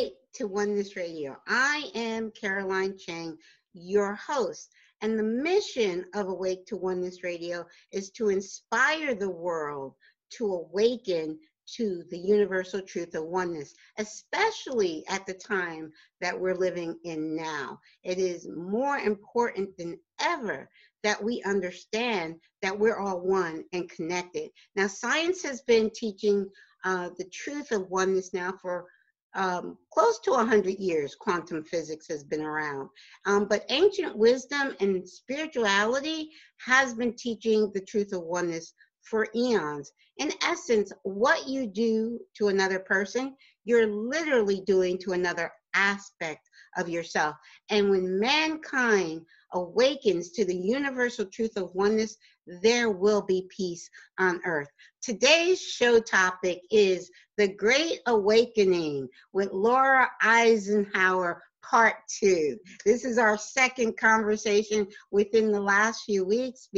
[0.00, 1.36] To Awake to Oneness Radio.
[1.46, 3.36] I am Caroline Chang,
[3.74, 4.70] your host.
[5.02, 9.94] And the mission of Awake to Oneness Radio is to inspire the world
[10.38, 11.38] to awaken
[11.76, 15.92] to the universal truth of oneness, especially at the time
[16.22, 17.78] that we're living in now.
[18.02, 20.68] It is more important than ever
[21.02, 24.50] that we understand that we're all one and connected.
[24.76, 26.48] Now, science has been teaching
[26.84, 28.86] uh, the truth of oneness now for
[29.34, 32.88] um, close to 100 years quantum physics has been around.
[33.26, 36.30] Um, but ancient wisdom and spirituality
[36.66, 39.92] has been teaching the truth of oneness for eons.
[40.18, 46.88] In essence what you do to another person you're literally doing to another aspect of
[46.88, 47.36] yourself.
[47.70, 52.16] And when mankind awakens to the universal truth of oneness
[52.62, 54.68] there will be peace on earth
[55.02, 62.58] Today's show topic is The Great Awakening with Laura Eisenhower, part two.
[62.84, 66.68] This is our second conversation within the last few weeks.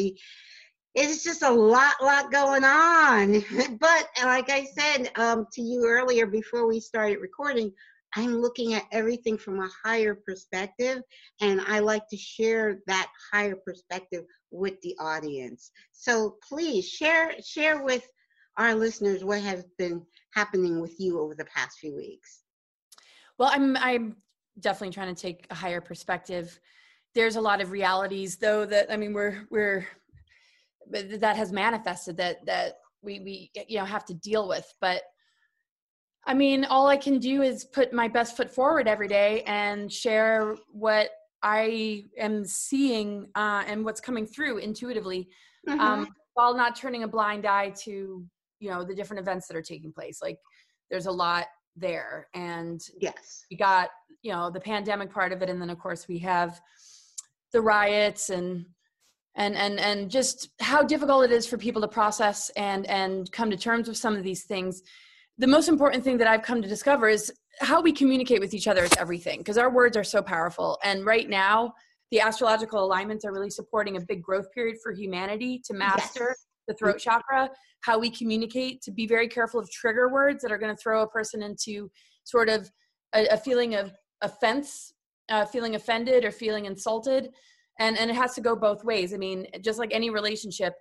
[0.95, 3.43] It's just a lot, lot going on.
[3.81, 7.73] But like I said um, to you earlier before we started recording,
[8.15, 11.03] I'm looking at everything from a higher perspective,
[11.41, 15.71] and I like to share that higher perspective with the audience.
[15.93, 18.07] So please share share with
[18.59, 20.05] our listeners what has been
[20.35, 22.43] happening with you over the past few weeks.
[23.39, 24.17] Well, I'm I'm
[24.61, 26.61] definitely trying to take a higher perspective.
[27.15, 29.87] There's a lot of realities though that I mean we're we're
[30.91, 35.03] that has manifested that that we we you know have to deal with, but
[36.25, 39.93] I mean, all I can do is put my best foot forward every day and
[39.93, 41.11] share what
[41.43, 45.29] I am seeing uh, and what's coming through intuitively,
[45.69, 45.81] mm-hmm.
[45.81, 48.25] um, while not turning a blind eye to
[48.61, 50.21] you know the different events that are taking place.
[50.23, 50.39] Like,
[50.91, 53.91] there's a lot there, and yes, we got
[54.23, 56.61] you know the pandemic part of it, and then of course we have
[57.53, 58.65] the riots and
[59.35, 63.51] and and and just how difficult it is for people to process and and come
[63.51, 64.83] to terms with some of these things
[65.39, 68.67] the most important thing that I've come to discover is how we communicate with each
[68.67, 70.79] other is everything because our words are so powerful.
[70.83, 71.75] And right now,
[72.11, 76.47] the astrological alignments are really supporting a big growth period for humanity to master yes.
[76.69, 77.49] the throat chakra,
[77.83, 81.03] how we communicate, to be very careful of trigger words that are going to throw
[81.03, 81.91] a person into
[82.25, 82.71] sort of
[83.15, 84.93] a, a feeling of offense,
[85.31, 87.31] uh, feeling offended or feeling insulted.
[87.79, 89.15] And, and it has to go both ways.
[89.15, 90.75] I mean, just like any relationship,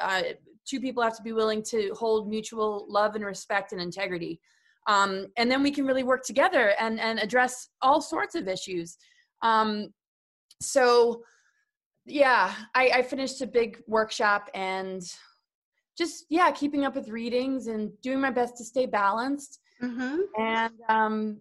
[0.00, 0.22] uh,
[0.66, 4.40] two people have to be willing to hold mutual love and respect and integrity
[4.86, 8.96] um, and then we can really work together and and address all sorts of issues
[9.42, 9.88] um,
[10.60, 11.22] so
[12.06, 15.02] yeah I, I finished a big workshop and
[15.96, 20.18] just yeah keeping up with readings and doing my best to stay balanced mm-hmm.
[20.38, 21.40] and um,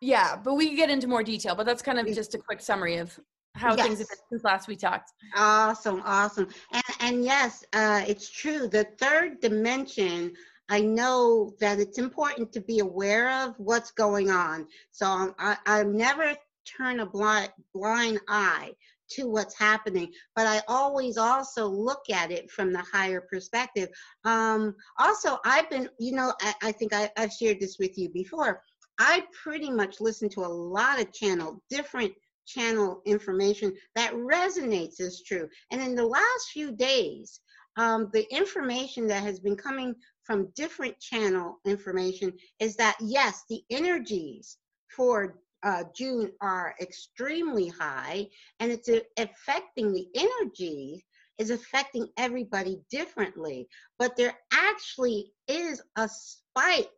[0.00, 2.60] yeah but we can get into more detail but that's kind of just a quick
[2.60, 3.18] summary of
[3.54, 3.86] how yes.
[3.86, 5.12] things have been since last we talked.
[5.36, 6.48] Awesome, awesome.
[6.72, 8.68] And, and yes, uh, it's true.
[8.68, 10.32] The third dimension,
[10.72, 14.66] I know that it's important to be aware of what's going on.
[14.90, 16.34] So um, I, I never
[16.64, 18.72] turn a blind, blind eye
[19.10, 23.90] to what's happening, but I always also look at it from the higher perspective.
[24.24, 28.08] Um, also, I've been, you know, I, I think I, I've shared this with you
[28.08, 28.62] before.
[28.98, 32.14] I pretty much listen to a lot of channel, different
[32.46, 35.50] channel information that resonates as true.
[35.70, 37.40] And in the last few days,
[37.76, 43.62] um, the information that has been coming from different channel information is that yes, the
[43.70, 44.56] energies
[44.94, 48.26] for uh, June are extremely high,
[48.60, 51.04] and it's affecting the energy
[51.38, 53.68] is affecting everybody differently.
[53.98, 56.88] But there actually is a spike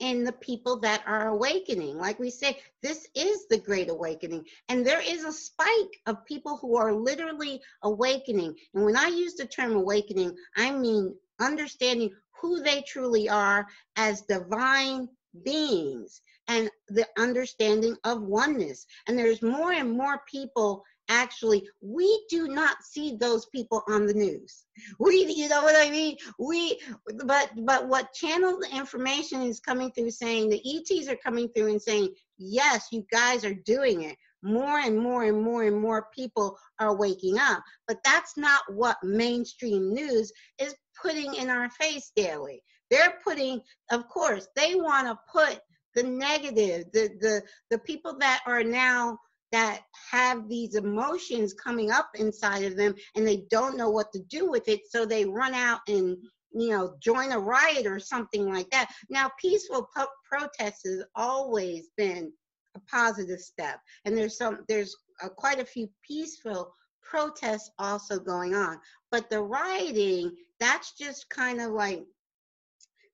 [0.00, 1.98] in the people that are awakening.
[1.98, 4.44] Like we say, this is the great awakening.
[4.68, 8.54] And there is a spike of people who are literally awakening.
[8.74, 12.10] And when I use the term awakening, I mean understanding
[12.44, 15.08] who they truly are as divine
[15.46, 18.84] beings and the understanding of oneness.
[19.08, 24.12] And there's more and more people actually we do not see those people on the
[24.12, 24.64] news.
[24.98, 26.16] We you know what i mean?
[26.38, 26.78] We
[27.24, 31.80] but but what channel information is coming through saying the ets are coming through and
[31.80, 32.08] saying
[32.38, 34.16] yes you guys are doing it.
[34.42, 37.62] More and more and more and more people are waking up.
[37.88, 42.62] But that's not what mainstream news is putting in our face daily.
[42.90, 43.60] They're putting
[43.90, 45.60] of course they want to put
[45.94, 49.18] the negative the the the people that are now
[49.52, 54.18] that have these emotions coming up inside of them and they don't know what to
[54.28, 56.16] do with it so they run out and
[56.52, 58.90] you know join a riot or something like that.
[59.08, 62.32] Now peaceful po- protest has always been
[62.76, 68.54] a positive step and there's some there's uh, quite a few peaceful protests also going
[68.54, 68.78] on
[69.14, 72.04] but the rioting that's just kind of like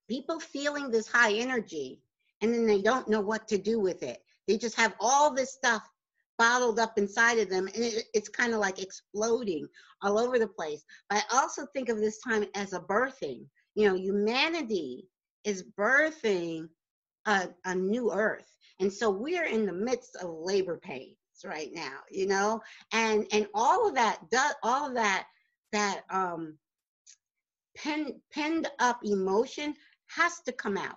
[0.09, 2.01] people feeling this high energy
[2.41, 4.23] and then they don't know what to do with it.
[4.49, 5.87] They just have all this stuff
[6.39, 9.69] bottled up inside of them and it, it's kind of like exploding
[10.01, 10.83] all over the place.
[11.11, 13.45] But i also think of this time as a birthing.
[13.75, 15.07] You know humanity
[15.45, 16.69] is birthing
[17.27, 18.51] a, a new earth.
[18.81, 22.63] And so we're in the midst of labor pains right now you know?
[22.91, 25.27] And and all of that does all of that
[25.73, 26.59] that um
[27.77, 29.75] pen, penned up emotion
[30.09, 30.97] has to come out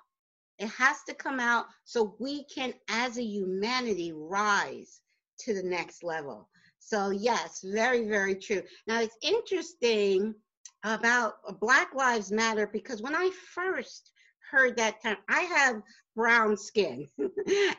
[0.60, 5.02] it has to come out so we can as a humanity rise
[5.40, 6.50] to the next level.
[6.80, 8.62] So, yes, very, very true.
[8.88, 10.36] Now, it's interesting
[10.84, 14.12] about Black Lives Matter because when I first
[14.52, 15.82] heard that term, I have
[16.16, 17.30] brown skin and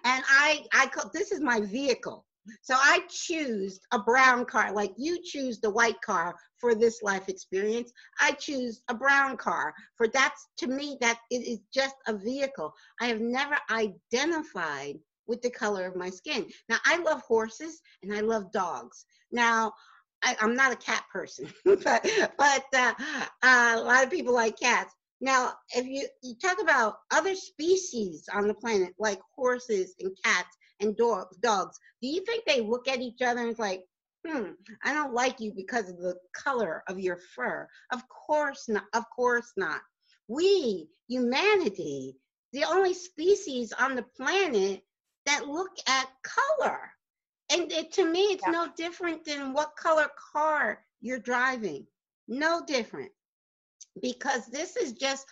[0.04, 2.24] I, I call this is my vehicle.
[2.62, 7.28] So I choose a brown car, like you choose the white car for this life
[7.28, 7.92] experience.
[8.20, 12.74] I choose a brown car for that's to me that it is just a vehicle.
[13.00, 16.46] I have never identified with the color of my skin.
[16.68, 19.06] Now, I love horses and I love dogs.
[19.32, 19.72] Now,
[20.22, 22.08] I, am not a cat person, but
[22.38, 22.94] but uh,
[23.42, 24.94] uh, a lot of people like cats.
[25.20, 30.56] Now, if you, you talk about other species on the planet, like horses and cats
[30.80, 33.82] and dogs, dogs, do you think they look at each other and it's like,
[34.26, 34.50] hmm,
[34.82, 37.68] I don't like you because of the color of your fur?
[37.92, 38.84] Of course not.
[38.92, 39.80] Of course not.
[40.28, 42.16] We, humanity,
[42.52, 44.82] the only species on the planet
[45.26, 46.78] that look at color.
[47.52, 48.52] And it, to me, it's yeah.
[48.52, 51.86] no different than what color car you're driving.
[52.26, 53.12] No different.
[54.00, 55.26] Because this is just,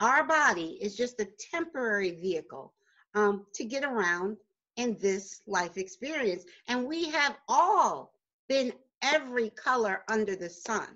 [0.00, 2.72] our body is just a temporary vehicle
[3.14, 4.36] um, to get around
[4.76, 6.44] in this life experience.
[6.68, 8.12] And we have all
[8.48, 10.88] been every color under the sun.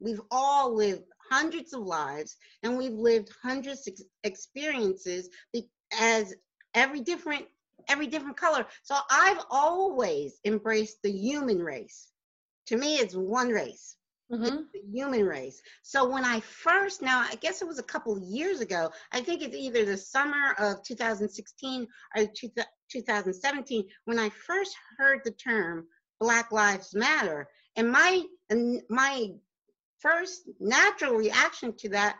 [0.00, 3.94] We've all lived hundreds of lives and we've lived hundreds of
[4.24, 5.30] experiences
[5.98, 6.34] as
[6.74, 7.46] every different
[7.88, 8.64] every different color.
[8.82, 12.08] So I've always embraced the human race.
[12.66, 13.96] To me, it's one race.
[14.32, 14.62] Mm-hmm.
[14.72, 15.60] the human race.
[15.82, 19.20] So when I first, now I guess it was a couple of years ago, I
[19.20, 21.86] think it's either the summer of 2016
[22.16, 22.26] or
[22.92, 25.86] 2017, when I first heard the term
[26.20, 27.48] Black Lives Matter.
[27.76, 28.22] And my,
[28.88, 29.30] my
[29.98, 32.16] first natural reaction to that,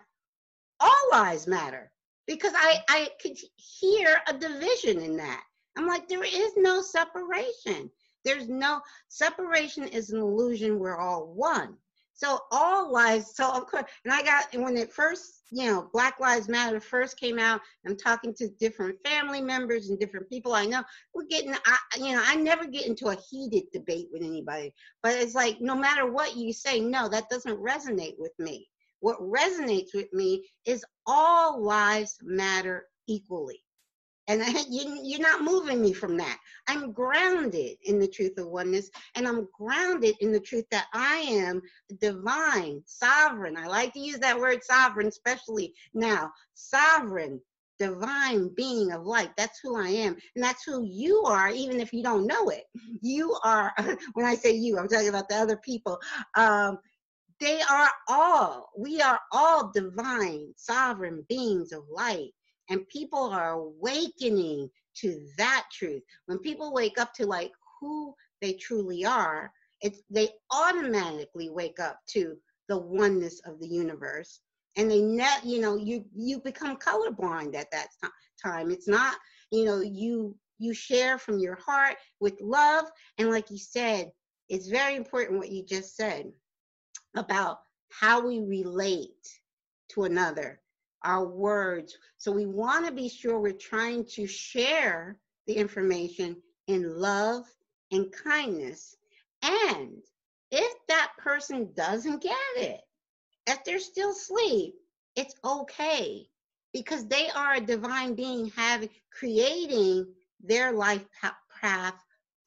[0.80, 1.92] all lives matter.
[2.26, 5.42] Because I, I could hear a division in that.
[5.76, 7.90] I'm like, there is no separation.
[8.24, 10.78] There's no separation is an illusion.
[10.78, 11.76] We're all one.
[12.14, 16.20] So all lives, so of course, and I got when it first, you know, Black
[16.20, 17.60] Lives Matter first came out.
[17.86, 20.82] I'm talking to different family members and different people I know.
[21.14, 25.14] We're getting, I, you know, I never get into a heated debate with anybody, but
[25.14, 28.68] it's like no matter what you say, no, that doesn't resonate with me.
[29.00, 33.61] What resonates with me is all lives matter equally.
[34.28, 36.38] And I, you, you're not moving me from that.
[36.68, 41.16] I'm grounded in the truth of oneness, and I'm grounded in the truth that I
[41.18, 41.60] am
[42.00, 43.56] divine, sovereign.
[43.56, 46.30] I like to use that word sovereign, especially now.
[46.54, 47.40] Sovereign,
[47.80, 49.30] divine being of light.
[49.36, 50.16] That's who I am.
[50.36, 52.64] And that's who you are, even if you don't know it.
[53.00, 53.72] You are,
[54.14, 55.98] when I say you, I'm talking about the other people.
[56.36, 56.78] Um,
[57.40, 62.30] they are all, we are all divine, sovereign beings of light
[62.70, 66.02] and people are awakening to that truth.
[66.26, 69.52] When people wake up to like who they truly are
[69.82, 72.36] it's they automatically wake up to
[72.68, 74.40] the oneness of the universe.
[74.76, 77.88] And they net you know you you become colorblind at that
[78.42, 78.70] time.
[78.70, 79.16] It's not
[79.50, 82.86] you know you you share from your heart with love.
[83.18, 84.10] And like you said
[84.48, 86.30] it's very important what you just said
[87.16, 87.58] about
[87.90, 89.28] how we relate
[89.90, 90.61] to another
[91.04, 91.96] our words.
[92.18, 97.44] So we want to be sure we're trying to share the information in love
[97.90, 98.96] and kindness.
[99.42, 100.02] And
[100.50, 102.80] if that person doesn't get it,
[103.46, 104.74] if they're still asleep,
[105.16, 106.26] it's okay
[106.72, 110.06] because they are a divine being having creating
[110.42, 111.04] their life
[111.60, 111.94] path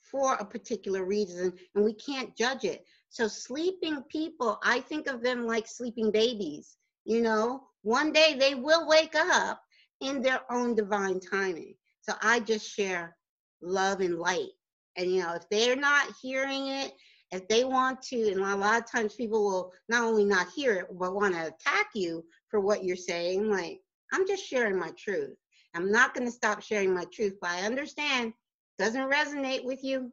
[0.02, 5.22] for a particular reason and we can't judge it so sleeping people i think of
[5.22, 9.62] them like sleeping babies you know one day they will wake up
[10.02, 13.16] in their own divine timing so i just share
[13.62, 14.50] love and light
[14.98, 16.92] and you know if they're not hearing it
[17.32, 20.74] if they want to and a lot of times people will not only not hear
[20.74, 23.80] it but want to attack you for what you're saying like
[24.14, 25.36] i'm just sharing my truth
[25.74, 28.34] i'm not going to stop sharing my truth but i understand
[28.78, 30.12] doesn't resonate with you,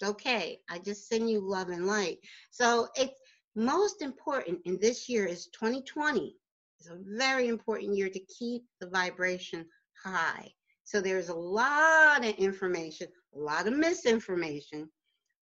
[0.00, 0.60] it's okay.
[0.70, 2.18] I just send you love and light.
[2.50, 3.20] So it's
[3.54, 6.36] most important in this year is 2020.
[6.78, 9.66] It's a very important year to keep the vibration
[10.02, 10.48] high.
[10.84, 14.88] So there's a lot of information, a lot of misinformation,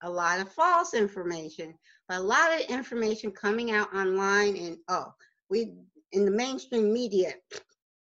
[0.02, 1.74] a lot of false information,
[2.08, 5.12] but a lot of information coming out online and oh,
[5.48, 5.72] we
[6.12, 7.34] in the mainstream media,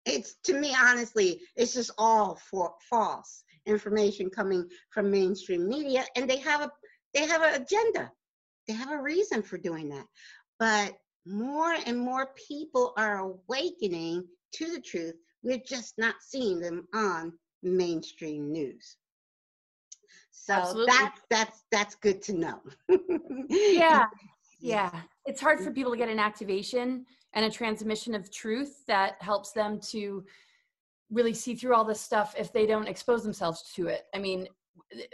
[0.04, 6.28] it's to me honestly, it's just all for false information coming from mainstream media and
[6.28, 6.70] they have a
[7.14, 8.10] they have an agenda
[8.66, 10.06] they have a reason for doing that
[10.58, 14.24] but more and more people are awakening
[14.54, 15.14] to the truth.
[15.42, 18.96] We're just not seeing them on mainstream news.
[20.30, 20.94] So Absolutely.
[20.98, 22.60] that's that's that's good to know.
[23.48, 24.06] Yeah.
[24.64, 24.92] Yeah.
[25.26, 25.74] It's hard for mm-hmm.
[25.74, 30.24] people to get an activation and a transmission of truth that helps them to
[31.10, 34.04] really see through all this stuff if they don't expose themselves to it.
[34.14, 34.46] I mean,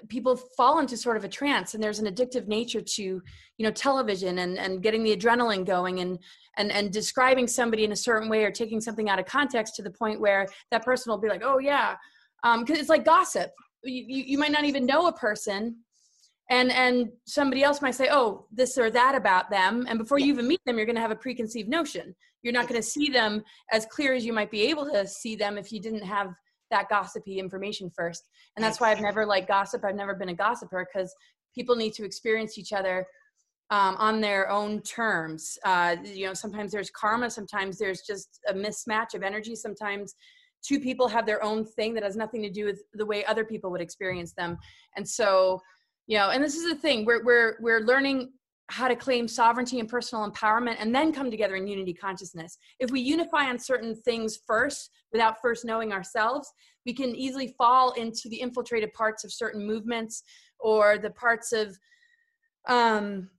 [0.09, 3.23] people fall into sort of a trance and there's an addictive nature to you
[3.65, 6.19] know television and and getting the adrenaline going and
[6.57, 9.83] and and describing somebody in a certain way or taking something out of context to
[9.83, 11.97] the point where that person will be like oh yeah.
[12.43, 13.50] Um because it's like gossip.
[13.85, 15.77] You, you might not even know a person
[16.50, 20.33] and and somebody else might say oh this or that about them and before you
[20.33, 22.15] even meet them you're going to have a preconceived notion.
[22.43, 25.37] You're not going to see them as clear as you might be able to see
[25.37, 26.29] them if you didn't have
[26.71, 28.29] that gossipy information first.
[28.57, 31.15] And that's why i've never liked gossip i've never been a gossiper because
[31.55, 33.07] people need to experience each other
[33.71, 35.59] um, on their own terms.
[35.65, 39.55] Uh, you know sometimes there's karma sometimes there's just a mismatch of energy.
[39.55, 40.15] Sometimes
[40.67, 43.45] two people have their own thing that has nothing to do with the way other
[43.45, 44.57] people would experience them.
[44.97, 45.61] And so
[46.07, 48.33] you know and this is the thing we're we're we're learning
[48.71, 52.59] how to claim sovereignty and personal empowerment and then come together in unity consciousness.
[52.79, 56.53] If we unify on certain things first without first knowing ourselves,
[56.85, 60.23] we can easily fall into the infiltrated parts of certain movements
[60.61, 61.79] or the parts of
[62.69, 63.31] um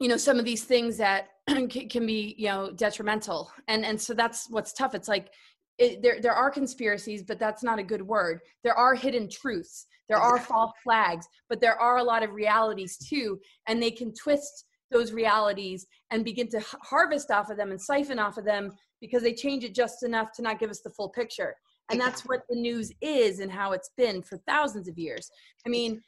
[0.00, 4.14] you know some of these things that can be you know detrimental and and so
[4.14, 5.30] that's what's tough it's like
[5.78, 9.86] it, there there are conspiracies but that's not a good word there are hidden truths
[10.12, 14.12] there are false flags, but there are a lot of realities too, and they can
[14.12, 18.72] twist those realities and begin to harvest off of them and siphon off of them
[19.00, 21.56] because they change it just enough to not give us the full picture.
[21.90, 25.30] And that's what the news is and how it's been for thousands of years.
[25.66, 26.02] I mean,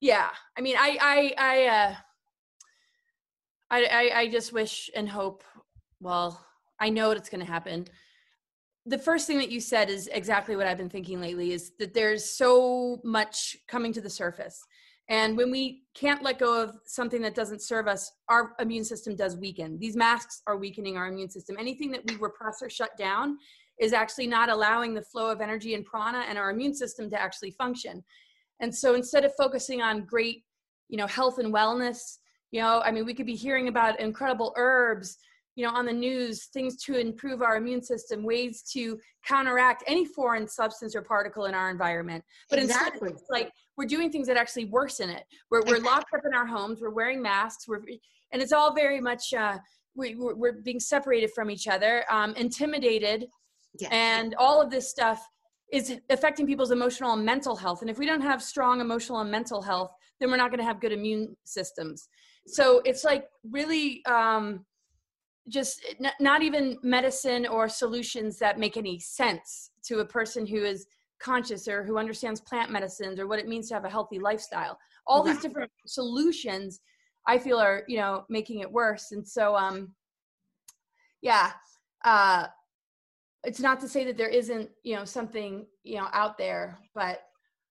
[0.00, 0.30] yeah.
[0.56, 1.94] I mean, I I I uh
[3.70, 5.44] I I, I just wish and hope
[6.00, 6.42] well,
[6.78, 7.86] I know it's going to happen
[8.86, 11.94] the first thing that you said is exactly what I've been thinking lately is that
[11.94, 14.64] there's so much coming to the surface.
[15.08, 19.16] And when we can't let go of something that doesn't serve us, our immune system
[19.16, 19.76] does weaken.
[19.78, 21.56] These masks are weakening our immune system.
[21.58, 23.36] Anything that we repress or shut down
[23.80, 27.20] is actually not allowing the flow of energy and prana and our immune system to
[27.20, 28.04] actually function.
[28.60, 30.44] And so instead of focusing on great,
[30.88, 32.18] you know, health and wellness,
[32.52, 35.18] you know, I mean, we could be hearing about incredible herbs,
[35.60, 38.98] you know on the news things to improve our immune system ways to
[39.28, 42.24] counteract any foreign substance or particle in our environment.
[42.48, 43.10] But exactly.
[43.10, 45.24] instead like we're doing things that actually worsen it.
[45.50, 47.82] We're, we're locked up in our homes we're wearing masks we're
[48.32, 49.58] and it's all very much uh,
[49.94, 53.26] we, we're being separated from each other um, intimidated.
[53.78, 53.90] Yes.
[53.92, 55.24] and all of this stuff
[55.70, 57.82] is affecting people's emotional and mental health.
[57.82, 60.64] And if we don't have strong emotional and mental health then we're not going to
[60.64, 62.08] have good immune systems.
[62.46, 64.64] So it's like really um,
[65.48, 70.64] just n- not even medicine or solutions that make any sense to a person who
[70.64, 70.86] is
[71.20, 74.78] conscious or who understands plant medicines or what it means to have a healthy lifestyle.
[75.06, 76.80] All these different solutions
[77.26, 79.12] i feel are you know making it worse.
[79.12, 79.94] And so um
[81.22, 81.52] yeah
[82.04, 82.46] uh
[83.44, 87.22] it's not to say that there isn't you know something you know out there but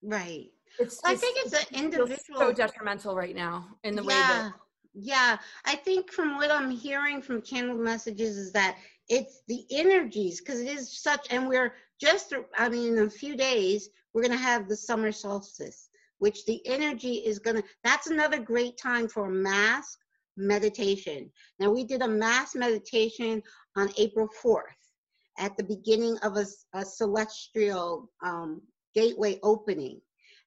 [0.03, 0.47] right.
[0.79, 4.07] it's just, i think it's an individual so detrimental right now in the yeah.
[4.07, 4.53] way that
[4.93, 8.77] yeah, I think from what I'm hearing from channeled messages is that
[9.07, 13.35] it's the energies because it is such and we're just i mean in a few
[13.35, 18.07] days we're going to have the summer solstice which the energy is going to that's
[18.07, 19.97] another great time for mass
[20.37, 21.29] meditation.
[21.59, 23.43] Now we did a mass meditation
[23.75, 24.63] on april 4th
[25.37, 28.61] at the beginning of a, a celestial um,
[28.95, 30.01] gateway opening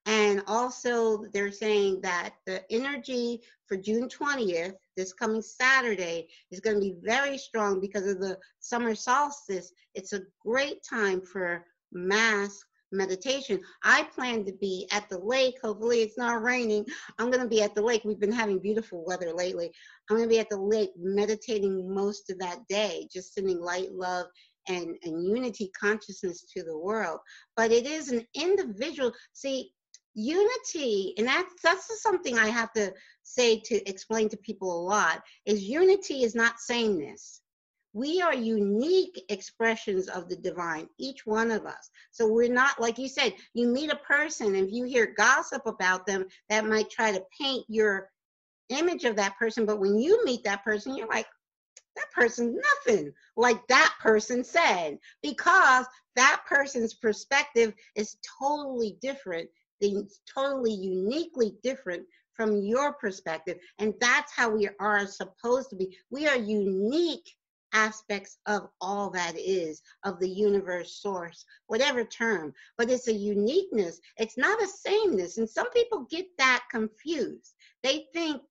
[0.07, 6.75] and also, they're saying that the energy for June 20th, this coming Saturday, is going
[6.77, 9.73] to be very strong because of the summer solstice.
[9.95, 13.61] It's a great time for mass meditation.
[13.85, 15.55] I plan to be at the lake.
[15.63, 16.85] Hopefully, it's not raining.
[17.21, 18.03] I'm going to be at the lake.
[18.05, 19.71] We've been having beautiful weather lately.
[20.11, 23.93] I'm going to be at the lake meditating most of that day, just sending light,
[23.93, 24.27] love,
[24.69, 27.21] and, and unity consciousness to the world.
[27.57, 29.13] But it is an individual.
[29.33, 29.71] See,
[30.15, 32.93] unity and that's that's something i have to
[33.23, 37.41] say to explain to people a lot is unity is not sameness.
[37.95, 41.91] We are unique expressions of the divine each one of us.
[42.11, 45.67] So we're not like you said you meet a person and if you hear gossip
[45.67, 48.09] about them that might try to paint your
[48.71, 51.27] image of that person but when you meet that person you're like
[51.97, 55.85] that person's nothing like that person said because
[56.17, 59.51] that person's perspective is totally different
[59.83, 63.59] things totally uniquely different from your perspective.
[63.79, 65.97] And that's how we are supposed to be.
[66.11, 67.29] We are unique
[67.75, 73.99] aspects of all that is, of the universe source, whatever term, but it's a uniqueness.
[74.19, 75.39] It's not a sameness.
[75.39, 77.55] And some people get that confused.
[77.83, 78.43] They think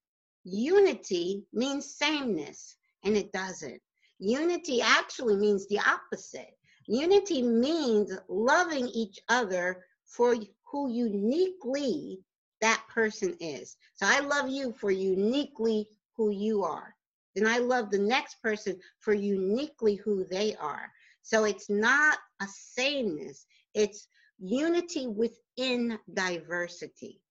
[0.44, 3.80] unity means sameness, and it doesn't.
[4.20, 6.58] Unity actually means the opposite.
[6.88, 10.36] Unity means loving each other for
[10.72, 12.20] who uniquely
[12.62, 13.76] that person is.
[13.96, 16.96] So I love you for uniquely who you are.
[17.36, 20.92] Then I love the next person for uniquely who they are.
[21.24, 24.08] So it's not a sameness, it's
[24.40, 27.22] unity within diversity.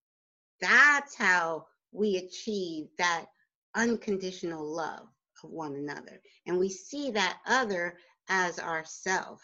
[0.60, 3.26] That's how we achieve that
[3.74, 5.06] unconditional love
[5.42, 6.20] of one another.
[6.46, 7.96] And we see that other
[8.28, 9.42] as ourself.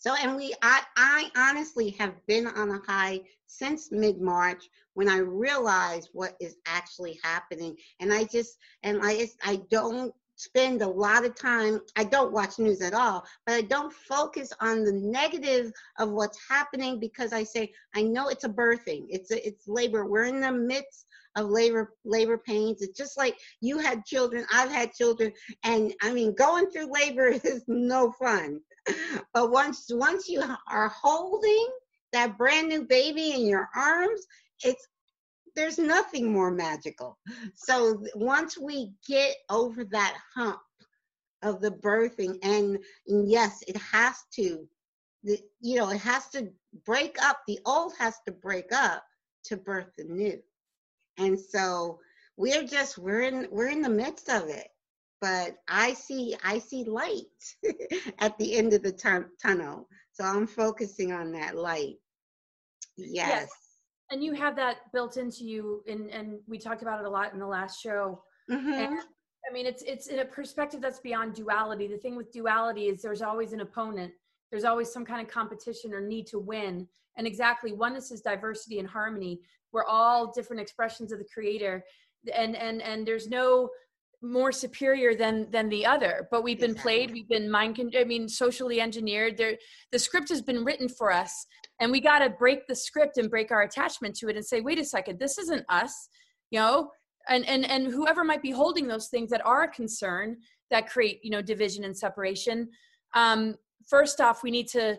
[0.00, 5.10] So, and we, I, I honestly have been on a high since mid March when
[5.10, 7.76] I realized what is actually happening.
[8.00, 12.58] And I just, and I, I don't spend a lot of time, I don't watch
[12.58, 17.44] news at all, but I don't focus on the negative of what's happening because I
[17.44, 20.06] say, I know it's a birthing, it's a, it's labor.
[20.06, 21.04] We're in the midst
[21.36, 25.32] of labor labor pains it's just like you had children i've had children
[25.64, 28.60] and i mean going through labor is no fun
[29.32, 31.68] but once once you are holding
[32.12, 34.26] that brand new baby in your arms,
[34.64, 34.86] it's
[35.56, 37.18] there's nothing more magical.
[37.54, 40.60] So once we get over that hump
[41.42, 44.68] of the birthing, and, and yes, it has to,
[45.24, 46.50] the, you know, it has to
[46.86, 47.40] break up.
[47.48, 49.02] The old has to break up
[49.44, 50.40] to birth the new.
[51.20, 52.00] And so
[52.36, 54.68] we're just we're in we're in the midst of it
[55.20, 57.24] but I see I see light
[58.18, 59.88] at the end of the t- tunnel.
[60.12, 61.96] So I'm focusing on that light.
[62.96, 63.28] Yes.
[63.28, 63.50] yes.
[64.10, 67.32] And you have that built into you, and and we talked about it a lot
[67.32, 68.22] in the last show.
[68.50, 68.72] Mm-hmm.
[68.72, 68.98] And,
[69.48, 71.86] I mean, it's it's in a perspective that's beyond duality.
[71.86, 74.12] The thing with duality is there's always an opponent.
[74.50, 76.86] There's always some kind of competition or need to win.
[77.16, 79.40] And exactly, oneness is diversity and harmony.
[79.72, 81.84] We're all different expressions of the creator
[82.34, 83.70] and and and there's no
[84.22, 87.06] more superior than than the other but we've been exactly.
[87.06, 89.56] played we've been mind con- i mean socially engineered there
[89.92, 91.46] the script has been written for us
[91.80, 94.60] and we got to break the script and break our attachment to it and say
[94.60, 96.08] wait a second this isn't us
[96.50, 96.90] you know
[97.30, 100.36] and and and whoever might be holding those things that are a concern
[100.70, 102.68] that create you know division and separation
[103.14, 103.54] um
[103.90, 104.98] first off we need to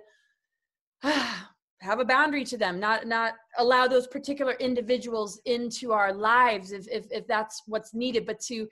[1.01, 6.87] have a boundary to them not not allow those particular individuals into our lives if
[6.87, 8.67] if, if that's what's needed but to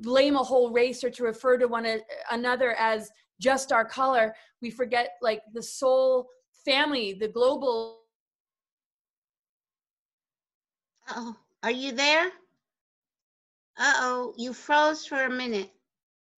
[0.00, 1.98] blame a whole race or to refer to one uh,
[2.30, 4.34] another as just our color.
[4.62, 6.28] We forget like the soul
[6.64, 8.00] family the global
[11.10, 12.30] oh are you there?
[13.78, 14.34] Uh-oh.
[14.36, 15.70] You froze for a minute.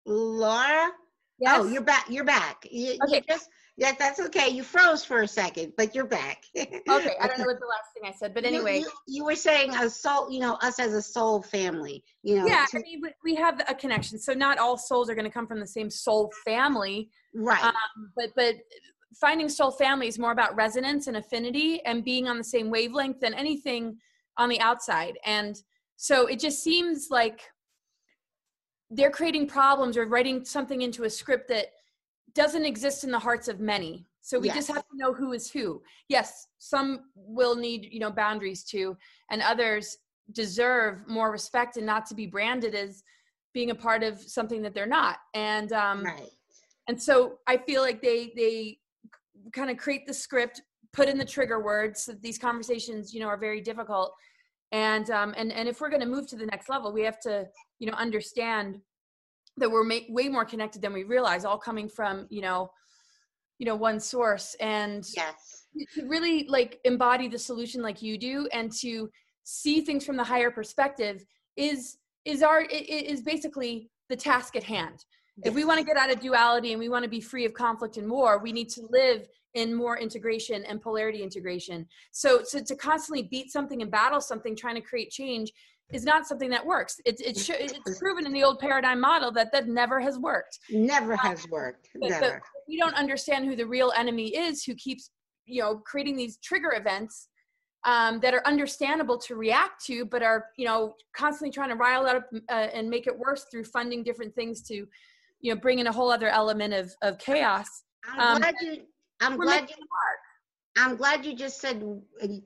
[0.07, 0.91] Laura
[1.39, 1.59] yes?
[1.59, 3.17] oh you're back you're back you, okay.
[3.17, 4.49] you just yeah, that's okay.
[4.49, 6.45] You froze for a second, but you're back.
[6.57, 9.25] okay, I don't know what the last thing I said, but anyway, you, you, you,
[9.25, 12.03] were saying a soul, you know, us as a soul family.
[12.23, 14.19] You know, yeah, to- I mean, we have a connection.
[14.19, 17.65] So not all souls are going to come from the same soul family, right?
[17.65, 18.55] Um, but but
[19.21, 23.21] finding soul family is more about resonance and affinity and being on the same wavelength
[23.21, 23.99] than anything
[24.39, 25.19] on the outside.
[25.27, 25.55] And
[25.97, 27.43] so it just seems like
[28.91, 31.67] they're creating problems or writing something into a script that
[32.35, 34.57] doesn't exist in the hearts of many so we yes.
[34.57, 38.97] just have to know who is who yes some will need you know boundaries too
[39.31, 39.99] and others
[40.33, 43.03] deserve more respect and not to be branded as
[43.55, 46.31] being a part of something that they're not and um right.
[46.89, 48.79] and so i feel like they they
[49.53, 50.61] kind of create the script
[50.93, 54.13] put in the trigger words these conversations you know are very difficult
[54.73, 57.21] and um and and if we're going to move to the next level we have
[57.21, 57.47] to
[57.79, 58.81] you know understand
[59.59, 62.71] that we're way more connected than we realize all coming from you know
[63.59, 64.55] you know one source.
[64.61, 65.67] And yes.
[65.95, 69.11] to really like embody the solution like you do and to
[69.45, 71.25] see things from the higher perspective
[71.57, 75.05] is is our is basically the task at hand
[75.45, 77.53] if we want to get out of duality and we want to be free of
[77.53, 81.87] conflict and war we need to live in more integration and polarity integration.
[82.13, 85.51] So so to constantly beat something and battle something trying to create change
[85.93, 87.01] is not something that works.
[87.07, 90.59] It's it's, it's proven in the old paradigm model that that never has worked.
[90.71, 91.89] Never um, has worked.
[91.95, 92.21] never.
[92.21, 95.11] But, we don't understand who the real enemy is who keeps
[95.47, 97.29] you know creating these trigger events
[97.85, 102.05] um, that are understandable to react to, but are you know constantly trying to rile
[102.05, 104.87] up uh, and make it worse through funding different things to
[105.47, 107.85] you know bring in a whole other element of of chaos.
[108.05, 108.83] I'm um, glad you.
[109.21, 109.77] I'm glad you.
[110.77, 111.81] I'm glad you just said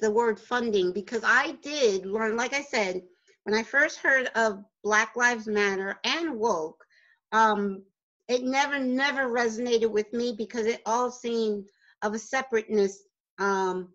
[0.01, 2.37] the word funding because I did learn.
[2.37, 3.03] Like I said,
[3.45, 6.85] when I first heard of Black Lives Matter and woke,
[7.33, 7.83] um,
[8.29, 11.65] it never never resonated with me because it all seemed
[12.03, 13.05] of a separateness
[13.39, 13.89] um,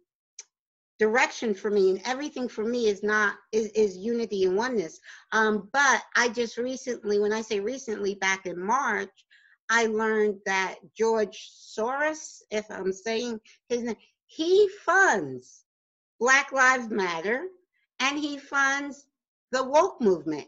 [0.99, 4.99] direction for me and everything for me is not is, is unity and oneness.
[5.31, 9.25] Um but i just recently when i say recently back in march
[9.69, 13.95] i learned that george soros if i'm saying his name
[14.27, 15.65] he funds
[16.19, 17.45] black lives matter
[17.99, 19.05] and he funds
[19.51, 20.47] the woke movement.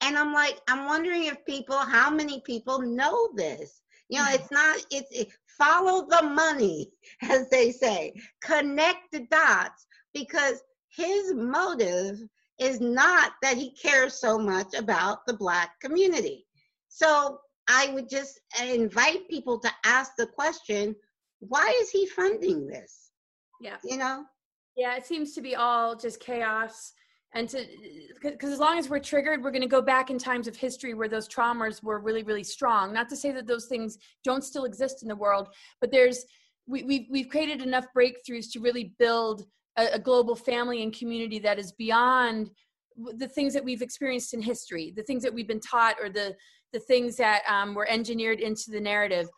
[0.00, 4.34] And i'm like i'm wondering if people how many people know this you know, mm-hmm.
[4.34, 6.90] it's not, it's it, follow the money,
[7.22, 8.12] as they say,
[8.42, 12.20] connect the dots, because his motive
[12.58, 16.46] is not that he cares so much about the Black community.
[16.88, 20.94] So I would just invite people to ask the question
[21.40, 23.10] why is he funding this?
[23.60, 23.76] Yeah.
[23.84, 24.24] You know?
[24.76, 26.92] Yeah, it seems to be all just chaos
[27.34, 27.66] and to
[28.22, 30.94] because as long as we're triggered we're going to go back in times of history
[30.94, 32.92] where those traumas were really really strong.
[32.92, 35.48] Not to say that those things don't still exist in the world
[35.80, 36.24] but there's
[36.66, 39.44] we, we've, we've created enough breakthroughs to really build
[39.76, 42.50] a, a global family and community that is beyond
[43.18, 46.34] the things that we've experienced in history the things that we've been taught or the
[46.72, 49.28] the things that um, were engineered into the narrative.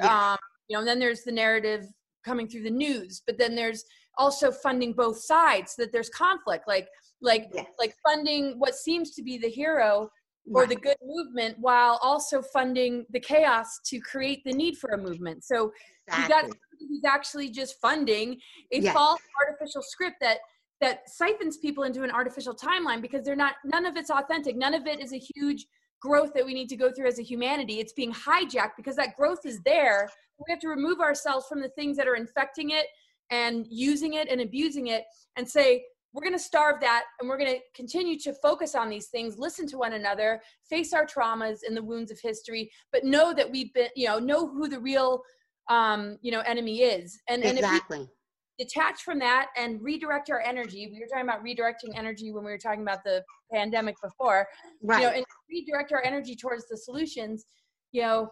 [0.00, 0.08] Yes.
[0.08, 0.38] um,
[0.68, 1.86] you know and then there's the narrative
[2.24, 3.84] coming through the news but then there's
[4.16, 6.66] also funding both sides so that there's conflict.
[6.66, 6.88] Like
[7.22, 7.66] like yes.
[7.78, 10.08] like funding what seems to be the hero
[10.54, 10.68] or right.
[10.68, 15.44] the good movement while also funding the chaos to create the need for a movement
[15.44, 15.72] so
[16.08, 16.22] exactly.
[16.22, 18.36] you got who's actually just funding
[18.72, 18.94] a yes.
[18.94, 20.38] false artificial script that
[20.80, 24.74] that siphons people into an artificial timeline because they're not none of it's authentic none
[24.74, 25.66] of it is a huge
[26.00, 29.16] growth that we need to go through as a humanity it's being hijacked because that
[29.16, 32.86] growth is there we have to remove ourselves from the things that are infecting it
[33.30, 35.04] and using it and abusing it
[35.36, 35.82] and say
[36.16, 39.38] we're going to starve that and we're going to continue to focus on these things
[39.38, 43.48] listen to one another face our traumas and the wounds of history but know that
[43.48, 45.20] we've been you know know who the real
[45.68, 47.98] um you know enemy is and exactly.
[47.98, 48.10] and if
[48.58, 52.44] we detach from that and redirect our energy we were talking about redirecting energy when
[52.44, 54.48] we were talking about the pandemic before
[54.82, 55.02] right.
[55.02, 57.44] you know and redirect our energy towards the solutions
[57.92, 58.30] you know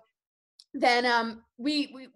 [0.72, 2.08] then um we we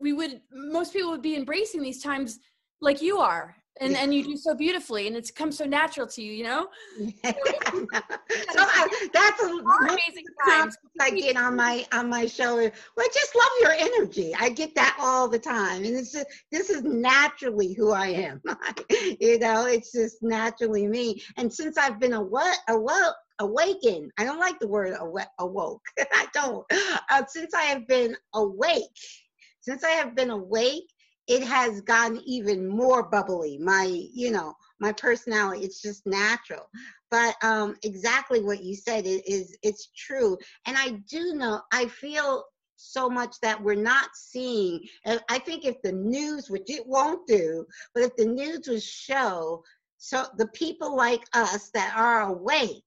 [0.00, 2.38] we would most people would be embracing these times
[2.80, 6.22] like you are and and you do so beautifully and it's come so natural to
[6.22, 6.68] you you know?
[6.96, 7.32] So,
[8.52, 8.66] so
[9.12, 13.50] that's a amazing times i get on my on my show well i just love
[13.60, 14.34] your energy.
[14.38, 18.40] I get that all the time and it's just this is naturally who i am
[19.20, 21.22] you know it's just naturally me.
[21.36, 24.96] And since i've been awoke awoke awakened i don't like the word
[25.38, 26.64] awoke i don't.
[27.10, 28.82] Uh, since i have been awake
[29.60, 30.90] since i have been awake
[31.28, 33.58] it has gotten even more bubbly.
[33.58, 36.68] My you know my personality it's just natural.
[37.10, 40.36] But um exactly what you said is, is it's true.
[40.66, 42.44] And i do know i feel
[42.76, 47.26] so much that we're not seeing and i think if the news which it won't
[47.26, 49.62] do but if the news would show
[49.98, 52.84] so the people like us that are awake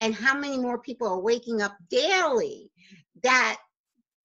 [0.00, 2.68] and how many more people are waking up daily
[3.22, 3.56] that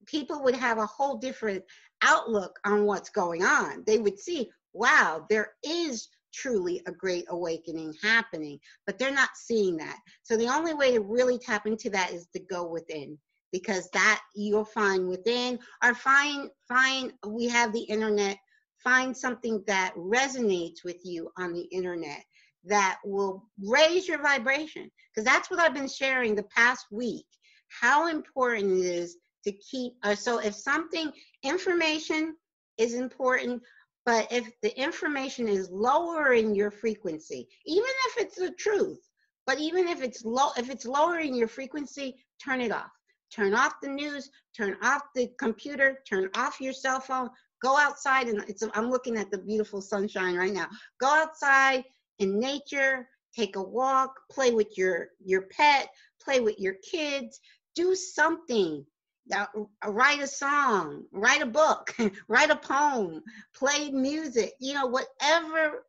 [0.05, 1.63] people would have a whole different
[2.05, 3.83] outlook on what's going on.
[3.85, 8.59] They would see, wow, there is truly a great awakening happening.
[8.85, 9.97] But they're not seeing that.
[10.23, 13.17] So the only way to really tap into that is to go within
[13.55, 18.37] because that you'll find within or find find we have the internet
[18.83, 22.21] find something that resonates with you on the internet
[22.65, 27.25] that will raise your vibration because that's what i've been sharing the past week
[27.69, 31.11] how important it is to keep uh, so if something
[31.43, 32.35] information
[32.77, 33.61] is important
[34.05, 38.99] but if the information is lowering your frequency even if it's the truth
[39.45, 42.91] but even if it's low if it's lowering your frequency turn it off.
[43.31, 47.29] Turn off the news turn off the computer turn off your cell phone
[47.61, 50.67] go outside and it's i'm looking at the beautiful sunshine right now.
[50.99, 51.83] Go outside
[52.19, 55.89] in nature take a walk play with your your pet
[56.23, 57.39] play with your kids
[57.75, 58.85] do something
[59.33, 59.45] uh,
[59.87, 61.95] write a song write a book
[62.27, 63.21] write a poem
[63.55, 65.85] play music you know whatever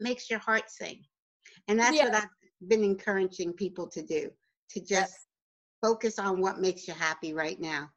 [0.00, 1.02] makes your heart sing
[1.68, 2.04] and that's yeah.
[2.04, 4.30] what i've been encouraging people to do
[4.68, 5.26] to just yes.
[5.80, 7.88] focus on what makes you happy right now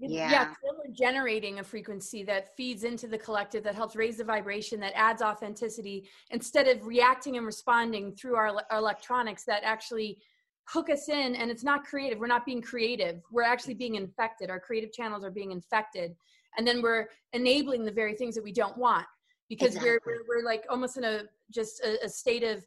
[0.00, 0.30] yeah.
[0.30, 0.54] Yeah.
[0.62, 4.92] we're generating a frequency that feeds into the collective, that helps raise the vibration, that
[4.94, 10.18] adds authenticity instead of reacting and responding through our, our electronics that actually
[10.68, 11.34] hook us in.
[11.34, 12.18] And it's not creative.
[12.18, 13.20] We're not being creative.
[13.30, 14.50] We're actually being infected.
[14.50, 16.14] Our creative channels are being infected.
[16.56, 19.06] And then we're enabling the very things that we don't want
[19.48, 19.90] because exactly.
[19.90, 22.64] we're, we're, we're like almost in a just a, a state of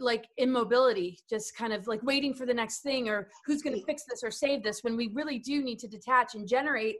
[0.00, 3.84] like immobility just kind of like waiting for the next thing or who's going to
[3.84, 6.96] fix this or save this when we really do need to detach and generate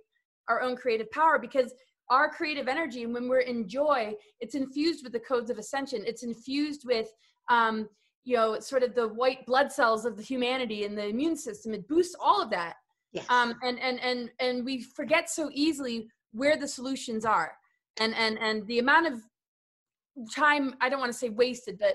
[0.48, 1.72] our own creative power because
[2.10, 6.02] our creative energy and when we're in joy it's infused with the codes of ascension
[6.06, 7.08] it's infused with
[7.50, 7.88] um,
[8.28, 11.72] you know sort of the white blood cells of the humanity and the immune system.
[11.72, 12.74] It boosts all of that.
[13.12, 13.24] Yes.
[13.30, 17.52] um, and and and and we forget so easily where the solutions are.
[17.98, 19.14] And and and the amount of
[20.34, 21.94] time i don't want to say wasted but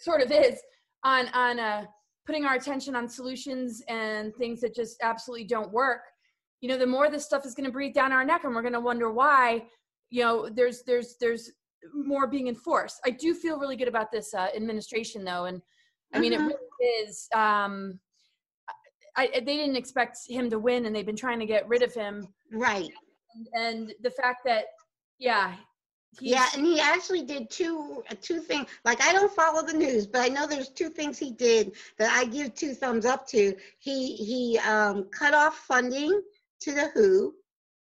[0.00, 0.58] sort of is
[1.04, 1.84] on on uh,
[2.26, 6.00] putting our attention on solutions and things that just absolutely don't work.
[6.60, 8.62] You know the more this stuff is going to breathe down our neck and we're
[8.62, 9.66] going to wonder why
[10.10, 11.52] you know there's there's there's
[11.94, 15.60] more being enforced i do feel really good about this uh, administration though and
[16.14, 16.50] i mean mm-hmm.
[16.50, 17.98] it really is um
[19.16, 21.92] I, they didn't expect him to win and they've been trying to get rid of
[21.92, 22.90] him right
[23.34, 24.66] and, and the fact that
[25.18, 25.54] yeah
[26.18, 28.66] He's, yeah, and he actually did two two things.
[28.84, 32.10] Like I don't follow the news, but I know there's two things he did that
[32.10, 33.54] I give two thumbs up to.
[33.78, 36.20] He he um, cut off funding
[36.62, 37.34] to the WHO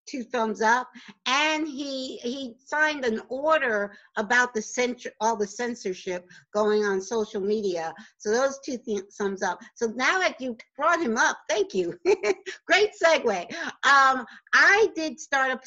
[0.05, 0.87] two thumbs up.
[1.25, 7.41] And he he signed an order about the censor all the censorship going on social
[7.41, 7.93] media.
[8.17, 9.59] So those two th- thumbs up.
[9.75, 11.97] So now that you brought him up thank you.
[12.65, 13.51] Great segue.
[13.83, 15.59] Um i did start a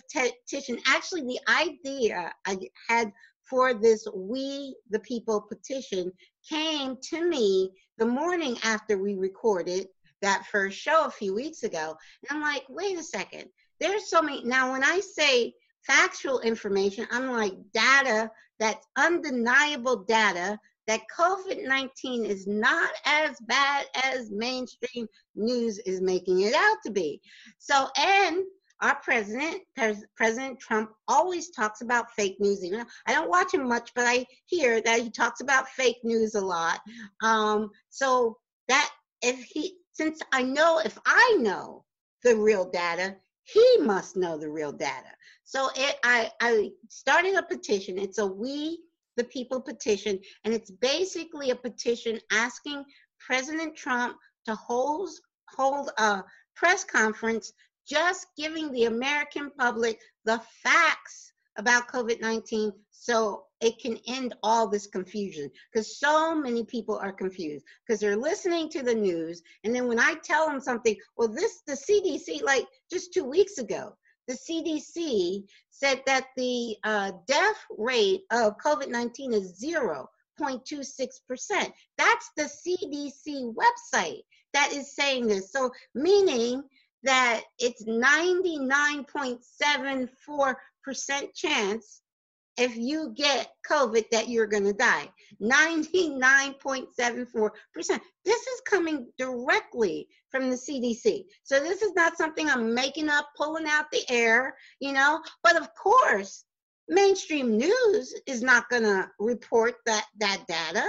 [0.46, 0.78] petition.
[0.86, 6.10] Actually the idea i had for this we the people petition
[6.48, 9.86] came to me the morning after we recorded
[10.22, 11.94] that first show a few weeks ago.
[12.28, 13.48] And i'm like wait a second
[13.84, 15.52] there's so many now when i say
[15.86, 24.30] factual information i'm like data that's undeniable data that covid-19 is not as bad as
[24.30, 27.20] mainstream news is making it out to be.
[27.58, 28.42] So and
[28.82, 29.62] our president
[30.16, 32.64] president trump always talks about fake news.
[32.64, 36.34] Even i don't watch him much but i hear that he talks about fake news
[36.34, 36.80] a lot.
[37.22, 38.36] Um, so
[38.68, 38.90] that
[39.22, 41.84] if he since i know if i know
[42.24, 45.10] the real data he must know the real data.
[45.44, 47.98] So it, I, I started a petition.
[47.98, 48.80] It's a We
[49.16, 52.84] the People petition, and it's basically a petition asking
[53.20, 55.08] President Trump to hold,
[55.50, 56.24] hold a
[56.56, 57.52] press conference
[57.86, 64.68] just giving the American public the facts about COVID 19 so it can end all
[64.68, 69.74] this confusion because so many people are confused because they're listening to the news and
[69.74, 73.94] then when i tell them something well this the cdc like just two weeks ago
[74.26, 83.54] the cdc said that the uh, death rate of covid-19 is 0.26% that's the cdc
[83.54, 84.22] website
[84.54, 85.52] that is saying this.
[85.52, 86.62] So meaning
[87.02, 90.56] that it's 99.74%
[91.34, 92.02] chance
[92.56, 95.08] if you get COVID that you're going to die.
[95.42, 98.00] 99.74%.
[98.24, 101.24] This is coming directly from the CDC.
[101.42, 105.20] So this is not something I'm making up, pulling out the air, you know.
[105.42, 106.44] But of course,
[106.88, 110.84] mainstream news is not going to report that that data.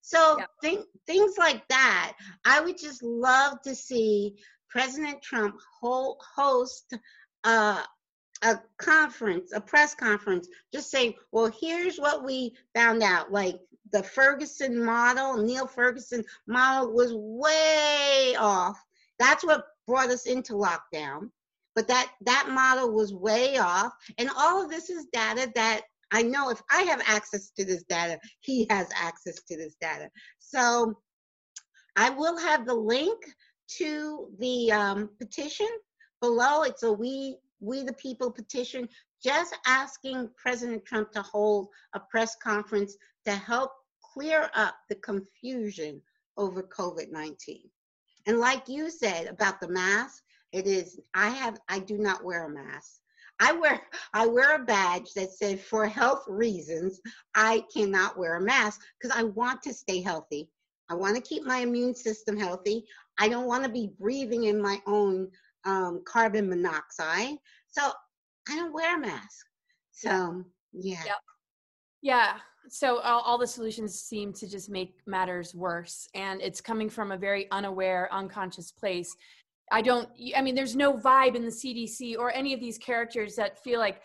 [0.00, 0.46] So yeah.
[0.62, 4.36] think, things like that, I would just love to see
[4.68, 6.94] President Trump host
[7.44, 7.82] uh,
[8.44, 13.32] a conference, a press conference, just saying, well, here's what we found out.
[13.32, 13.58] Like
[13.92, 18.78] the Ferguson model, Neil Ferguson model was way off.
[19.18, 21.30] That's what brought us into lockdown.
[21.74, 23.92] But that that model was way off.
[24.18, 25.80] And all of this is data that
[26.12, 30.08] I know if I have access to this data, he has access to this data.
[30.38, 30.98] So
[31.96, 33.24] I will have the link
[33.78, 35.68] to the um, petition
[36.20, 36.62] below.
[36.62, 38.88] It's a we we the people petition,
[39.22, 43.72] just asking President Trump to hold a press conference to help
[44.14, 46.00] clear up the confusion
[46.36, 47.60] over COVID-19.
[48.26, 52.46] And like you said about the mask, it is I have I do not wear
[52.46, 53.00] a mask.
[53.40, 53.80] I wear
[54.12, 57.00] I wear a badge that says for health reasons
[57.34, 60.48] I cannot wear a mask because I want to stay healthy.
[60.88, 62.84] I want to keep my immune system healthy.
[63.18, 65.30] I don't want to be breathing in my own
[65.64, 67.36] um, carbon monoxide.
[67.68, 67.90] So
[68.48, 69.46] I don't wear a mask.
[69.92, 71.02] So yeah.
[71.04, 71.16] Yep.
[72.02, 72.32] Yeah.
[72.68, 76.08] So all, all the solutions seem to just make matters worse.
[76.14, 79.14] And it's coming from a very unaware, unconscious place.
[79.72, 83.34] I don't, I mean, there's no vibe in the CDC or any of these characters
[83.36, 84.00] that feel like,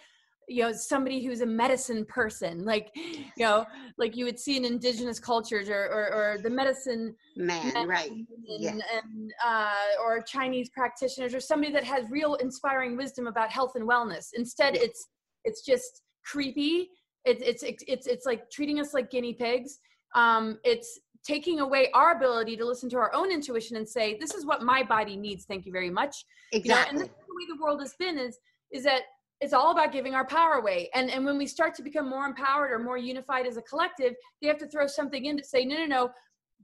[0.50, 3.66] you know, somebody who's a medicine person, like, you know,
[3.98, 8.10] like you would see in indigenous cultures or, or, or the medicine man, right.
[8.10, 8.72] and, Yeah.
[8.72, 9.72] and uh,
[10.04, 14.30] or Chinese practitioners or somebody that has real inspiring wisdom about health and wellness.
[14.34, 14.82] Instead, Yeah.
[14.84, 15.08] it's
[15.46, 16.90] it's just creepy.
[17.26, 19.78] It's it's it's it's, it's like treating us like guinea pigs.
[20.16, 24.34] Um, it's taking away our ability to listen to our own intuition and say, "This
[24.34, 26.16] is what my body needs." Thank you very much.
[26.52, 28.40] You know, and this is the way the world has been is
[28.72, 29.04] is that
[29.42, 30.90] it's all about giving our power away.
[30.94, 34.14] And and when we start to become more empowered or more unified as a collective,
[34.42, 36.10] they have to throw something in to say, no, no, no,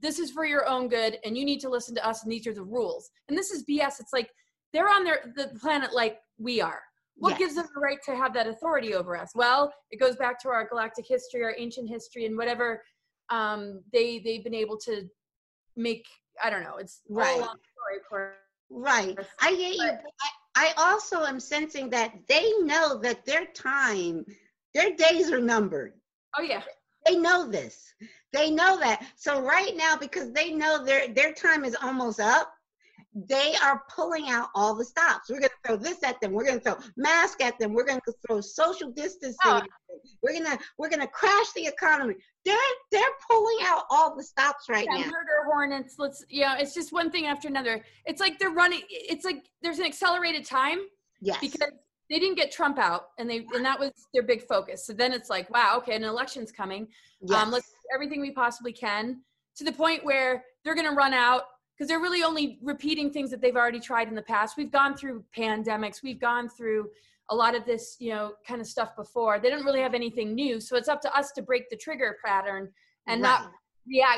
[0.00, 2.46] this is for your own good, and you need to listen to us, and these
[2.46, 3.10] are the rules.
[3.28, 4.00] And this is BS.
[4.00, 4.30] It's like
[4.72, 6.82] they're on their the planet like we are.
[7.18, 7.38] What Yes.
[7.38, 9.30] gives them the right to have that authority over us?
[9.34, 12.82] Well, it goes back to our galactic history, our ancient history, and whatever
[13.30, 15.08] um, they they've been able to
[15.76, 16.04] make.
[16.44, 16.76] I don't know.
[16.76, 17.40] It's Right.
[17.40, 18.34] long story for
[18.68, 19.16] Right.
[19.40, 19.78] I you.
[19.78, 24.24] But- but I, I also am sensing that they know that their time,
[24.74, 25.92] their days are numbered.
[26.38, 26.62] oh yeah
[27.06, 27.94] They know this.
[28.32, 29.04] They know that.
[29.16, 32.52] So right now, because they know their their time is almost up,
[33.14, 35.30] they are pulling out all the stops.
[35.30, 36.32] We're gonna throw this at them.
[36.32, 37.72] We're gonna throw mask at them.
[37.72, 39.36] We're gonna throw social distancing.
[39.44, 39.62] Oh.
[40.22, 42.14] We're gonna we're gonna crash the economy.
[42.46, 42.56] They're
[42.92, 45.06] they're pulling out all the stops right yeah, now.
[45.06, 49.24] murder hornets let's yeah it's just one thing after another it's like they're running it's
[49.24, 50.78] like there's an accelerated time
[51.20, 51.38] Yes.
[51.40, 51.72] because
[52.08, 55.12] they didn't get trump out and they and that was their big focus so then
[55.12, 56.86] it's like wow okay an election's coming
[57.20, 57.42] yes.
[57.42, 59.20] um let's do everything we possibly can
[59.56, 61.44] to the point where they're going to run out
[61.76, 64.96] because they're really only repeating things that they've already tried in the past we've gone
[64.96, 66.88] through pandemics we've gone through
[67.30, 69.38] a lot of this you know kind of stuff before.
[69.38, 72.16] They don't really have anything new so it's up to us to break the trigger
[72.24, 72.70] pattern
[73.06, 73.50] and not Right.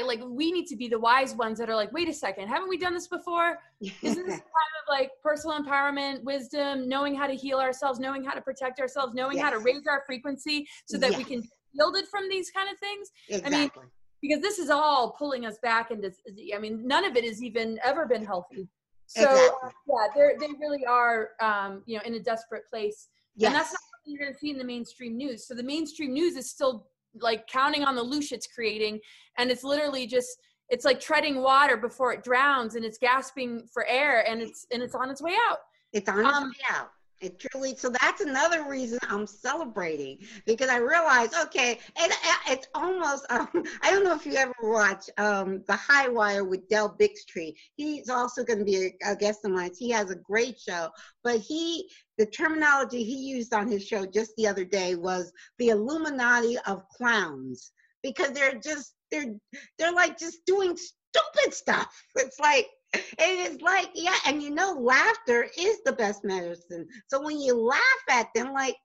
[0.01, 2.49] yeah like we need to be the wise ones that are like wait a second
[2.49, 3.59] haven't we done this before?
[3.81, 8.33] Isn't this time of like personal empowerment wisdom knowing how to heal ourselves knowing how
[8.33, 12.09] to protect ourselves knowing how to raise our frequency so that we can be it
[12.09, 13.11] from these kind of things?
[13.29, 13.85] Exactly.
[14.23, 16.11] because this is all pulling us back into
[16.55, 18.69] i mean none of it has even ever been healthy
[19.09, 19.71] so Exactly.
[19.89, 23.49] yeah they're they really are um you know in a desperate place yes.
[23.49, 26.13] and that's not something you're going to see in the mainstream news so the mainstream
[26.13, 26.87] news is still
[27.21, 29.01] like counting on the loosh it's creating
[29.39, 30.29] and it's literally just
[30.69, 34.83] it's like treading water before it drowns and it's gasping for air and it's and
[34.83, 35.59] it's on its way out
[35.95, 36.91] It's on its Um, way out.
[37.21, 37.75] It truly.
[37.77, 43.27] So that's another reason I'm celebrating because I realize, okay, and uh, it's almost.
[43.31, 43.49] Um,
[43.83, 47.55] I don't know if you ever watch um, The High Wire with Del Bigtree.
[47.75, 49.73] He's also going to be a, a guest of mine.
[49.77, 50.91] He has a great show,
[51.25, 55.71] but he, the terminology he used on his show just the other day was the
[55.71, 59.35] Illuminati of clowns because they're just they're
[59.79, 62.05] they're like just doing stupid stuff.
[62.15, 66.87] It's like it is like, yeah, and you know, laughter is the best medicine.
[67.09, 68.77] So when you laugh at them, like,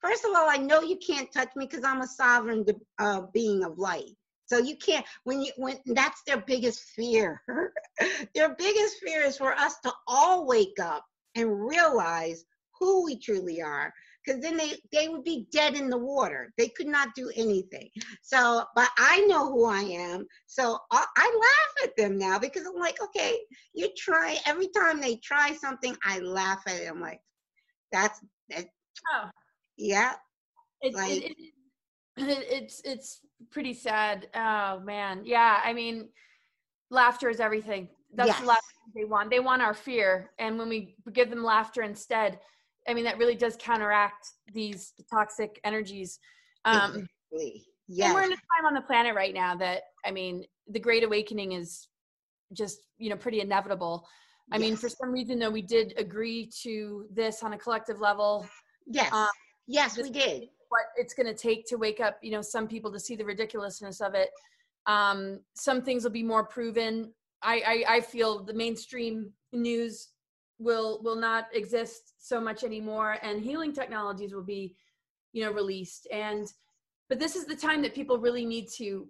[0.00, 2.64] first of all, I know you can't touch me because I'm a sovereign
[2.98, 4.10] uh, being of light.
[4.46, 7.40] So you can't when you when that's their biggest fear.
[8.34, 12.44] their biggest fear is for us to all wake up and realize
[12.78, 13.92] who we truly are.
[14.24, 16.52] Because then they they would be dead in the water.
[16.56, 17.90] They could not do anything.
[18.22, 20.26] So, but I know who I am.
[20.46, 23.38] So I, I laugh at them now because I'm like, okay,
[23.74, 24.38] you try.
[24.46, 26.88] Every time they try something, I laugh at it.
[26.88, 27.20] I'm like,
[27.92, 28.20] that's
[28.50, 28.66] that,
[29.12, 29.28] oh.
[29.76, 30.14] Yeah,
[30.80, 31.52] it, Like- it, it,
[32.16, 33.20] it, it's it's
[33.50, 34.28] pretty sad.
[34.34, 35.22] Oh man.
[35.24, 36.08] Yeah i mean
[36.90, 37.88] laughter is everything.
[38.14, 39.30] That's the last thing they want.
[39.30, 40.30] They want our fear.
[40.38, 42.38] And when we give them laughter instead
[42.88, 46.18] I mean, that really does counteract these toxic energies.
[46.64, 47.64] Um, Exactly.
[48.00, 51.04] And we're in a time on the planet right now that, I mean, the Great
[51.04, 51.88] Awakening is
[52.52, 54.06] just, you know, pretty inevitable.
[54.52, 58.46] I mean, for some reason, though, we did agree to this on a collective level.
[58.86, 59.10] Yes.
[59.12, 59.26] uh,
[59.66, 60.48] yes, we did.
[60.74, 63.24] what it's going to take to wake up you know some people to see the
[63.24, 64.30] ridiculousness of it
[64.86, 67.12] um some things will be more proven
[67.42, 70.08] I, I i feel the mainstream news
[70.58, 74.76] will will not exist so much anymore and healing technologies will be
[75.32, 76.52] you know released and
[77.08, 79.08] but this is the time that people really need to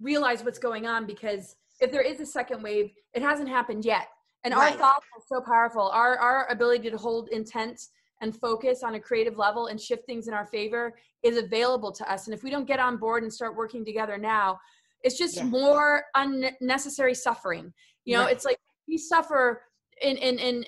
[0.00, 4.08] realize what's going on because if there is a second wave it hasn't happened yet
[4.44, 4.72] and Right.
[4.72, 7.88] our thoughts are so powerful our our ability to hold intent
[8.22, 12.10] and focus on a creative level and shift things in our favor is available to
[12.10, 14.58] us and if we don't get on board and start working together now
[15.02, 15.44] it's just Yeah.
[15.44, 17.72] more unnecessary suffering
[18.06, 18.32] you know Right.
[18.32, 18.58] it's like
[18.88, 19.62] we suffer
[20.02, 20.64] in in in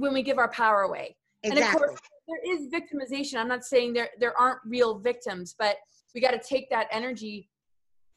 [0.00, 1.16] when we give our power away.
[1.44, 3.38] And of course there is victimization.
[3.38, 5.76] I'm not saying there there aren't real victims but
[6.14, 7.50] we got to take that energy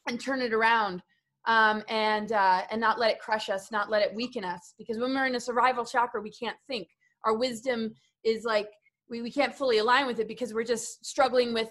[0.08, 1.02] and turn it around
[1.46, 4.98] um, and uh, and not let it crush us not let it weaken us because
[4.98, 6.88] when we're in a survival chakra we can't think.
[7.24, 7.94] Our wisdom
[8.24, 8.70] is like
[9.10, 11.68] we, we can't fully align with it because we're just struggling with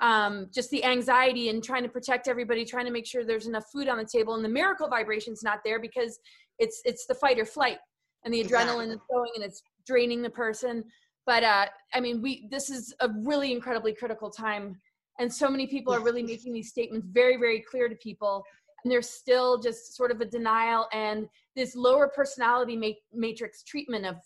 [0.00, 3.64] um, just the anxiety and trying to protect everybody trying to make sure there's enough
[3.72, 6.18] food on the table and the miracle vibration's not there because
[6.58, 7.78] it's it's the fight or flight
[8.24, 10.84] and the adrenaline is going and it's draining the person.
[11.26, 14.76] But uh i mean we this is a really incredibly critical time.
[15.18, 18.44] And so many people are really making these statements very very clear to people.
[18.84, 24.04] And there's still just sort of a denial and this lower personality ma- matrix treatment
[24.06, 24.16] of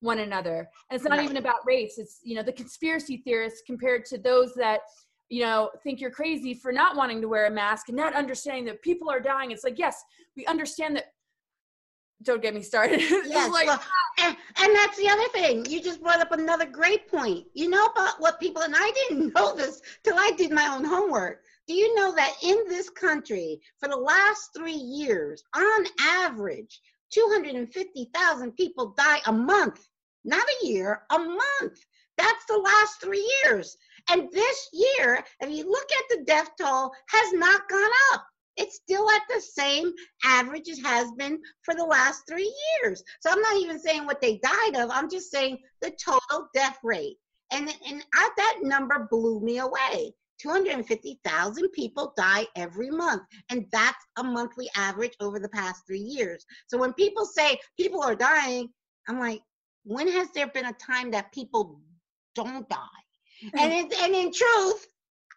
[0.00, 0.68] one another.
[0.90, 1.98] And it's not even about race.
[1.98, 4.80] It's you know the conspiracy theorists compared to those that
[5.28, 8.64] you know think you're crazy for not wanting to wear a mask and not understanding
[8.66, 9.50] that people are dying.
[9.50, 10.02] It's like yes
[10.36, 11.12] we understand that
[12.22, 13.82] don't get me started Yes, like well,
[14.18, 15.66] and, and that's the other thing.
[15.66, 17.46] You just brought up another great point.
[17.54, 20.84] You know about what people, and I didn't know this till I did my own
[20.84, 21.42] homework.
[21.68, 28.52] Do you know that in this country, for the last three years, on average, 250,000
[28.52, 29.86] people die a month?
[30.24, 31.84] Not a year, a month.
[32.16, 33.76] That's the last three years.
[34.10, 38.24] And this year, if you look at the death toll, has not gone up.
[38.56, 39.92] It's still at the same
[40.24, 42.52] average it has been for the last three
[42.82, 43.02] years.
[43.20, 44.90] So I'm not even saying what they died of.
[44.90, 47.16] I'm just saying the total death rate.
[47.52, 50.14] And, and I, that number blew me away.
[50.38, 53.22] 250,000 people die every month.
[53.50, 56.44] And that's a monthly average over the past three years.
[56.66, 58.68] So when people say people are dying,
[59.08, 59.40] I'm like,
[59.84, 61.80] when has there been a time that people
[62.34, 62.78] don't die?
[63.54, 63.92] And, hmm.
[63.92, 64.86] it, and in truth,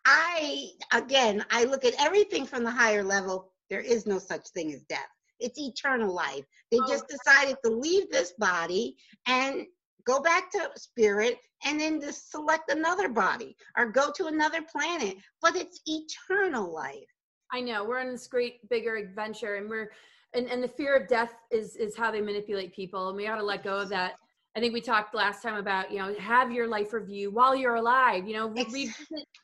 [0.06, 3.52] I, again, I look at everything from the higher level.
[3.70, 5.00] There is no such thing as death.
[5.40, 6.46] It's eternal life.
[6.72, 8.96] They oh, just decided to leave this body
[9.28, 9.66] and
[10.06, 15.18] go back to spirit and then just select another body or go to another planet.
[15.42, 17.06] But it's eternal life.
[17.52, 19.92] I know we're on this great bigger adventure, and we're
[20.36, 23.38] and, and the fear of death is is how they manipulate people, and we ought
[23.38, 24.14] to let go of that.
[24.56, 27.76] I think we talked last time about you know have your life review while you're
[27.76, 28.28] alive.
[28.28, 28.98] You know revisit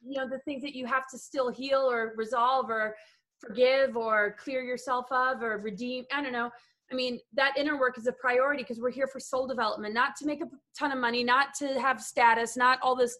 [0.03, 2.95] you know the things that you have to still heal or resolve or
[3.39, 6.05] forgive or clear yourself of or redeem.
[6.13, 6.49] I don't know.
[6.91, 10.15] I mean that inner work is a priority because we're here for soul development, not
[10.17, 10.47] to make a
[10.77, 13.17] ton of money, not to have status, not all this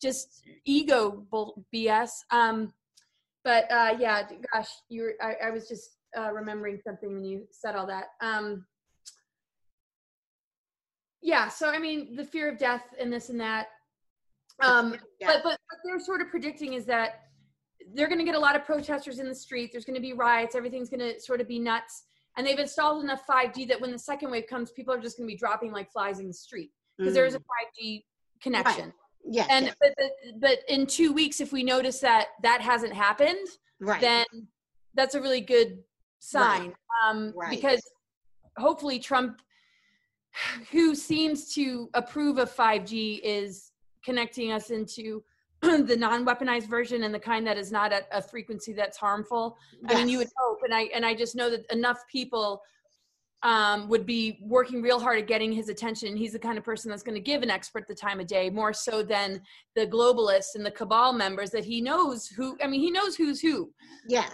[0.00, 1.26] just ego
[1.74, 2.10] BS.
[2.30, 2.72] Um,
[3.44, 7.46] but uh, yeah, gosh, you were, I, I was just uh, remembering something when you
[7.50, 8.06] said all that.
[8.20, 8.66] Um,
[11.22, 13.68] yeah, so I mean, the fear of death and this and that.
[14.60, 15.28] Um, Yeah.
[15.28, 17.22] but, but what they're sort of predicting is that
[17.94, 19.70] they're going to get a lot of protesters in the street.
[19.72, 20.54] There's going to be riots.
[20.54, 22.04] Everything's going to sort of be nuts.
[22.36, 25.28] And they've installed enough 5G that when the second wave comes, people are just going
[25.28, 28.04] to be dropping like flies in the street because there's a 5G
[28.42, 28.92] connection.
[29.24, 29.46] Yeah.
[29.50, 30.10] And but, but
[30.40, 33.48] but in two weeks, if we notice that that hasn't happened,
[33.80, 34.00] right.
[34.00, 34.26] then
[34.94, 35.78] that's a really good
[36.20, 37.50] sign um, Right.
[37.50, 37.82] because
[38.56, 39.40] hopefully Trump,
[40.70, 43.72] who seems to approve of 5G, is
[44.04, 45.22] connecting us into
[45.62, 49.56] the non-weaponized version and the kind that is not at a frequency that's harmful.
[49.88, 52.62] I mean, you would hope, and I and I just know that enough people
[53.42, 56.16] um, would be working real hard at getting his attention.
[56.16, 58.50] He's the kind of person that's going to give an expert the time of day,
[58.50, 59.40] more so than
[59.76, 62.56] the globalists and the cabal members that he knows who.
[62.62, 63.72] I mean, he knows who's who.
[64.08, 64.32] yes,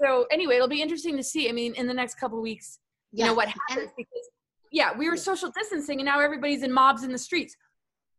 [0.00, 1.48] So anyway, it'll be interesting to see.
[1.48, 2.78] I mean, in the next couple of weeks,
[3.12, 4.30] you know what happens because
[4.72, 7.56] yeah, we were social distancing and now everybody's in mobs in the streets.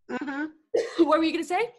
[0.09, 0.49] Mhm.
[0.99, 1.69] what were you going to say?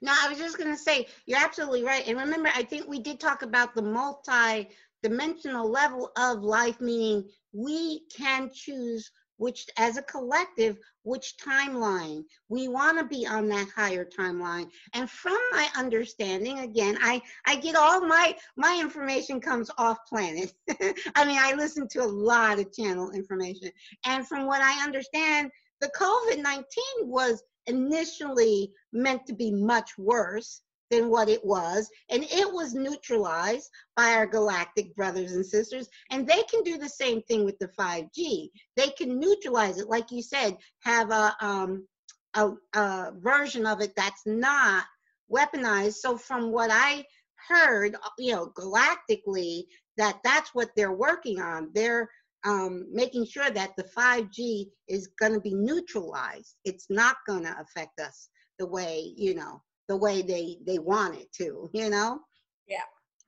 [0.00, 2.06] No, I was just going to say, you're absolutely right.
[2.06, 4.68] And remember, I think we did talk about the multi
[5.02, 12.22] dimensional level of life, meaning we can choose which as a collective which timeline?
[12.48, 14.70] We want to be on that higher timeline.
[14.92, 20.52] And from my understanding again i i get all my my information comes off planet.
[21.14, 23.70] I mean i listen to a lot of channel information.
[24.04, 26.64] And from what i understand the covid-19
[27.06, 31.88] was initially meant to be much worse than what it was.
[32.10, 35.88] And it was neutralized by our galactic brothers and sisters.
[36.10, 38.50] And they can do the same thing with the 5G.
[38.76, 41.86] They can neutralize it, like you said, have a, um,
[42.34, 44.84] a, a version of it that's not
[45.30, 45.94] weaponized.
[45.94, 47.04] So, from what I
[47.48, 49.64] heard, you know, galactically,
[49.96, 51.70] that that's what they're working on.
[51.74, 52.08] They're
[52.44, 56.56] um, making sure that the 5G is going to be neutralized.
[56.64, 58.28] It's not going to affect us
[58.58, 62.20] the way, you know, the way they they want it to you know?
[62.66, 62.82] Yeah.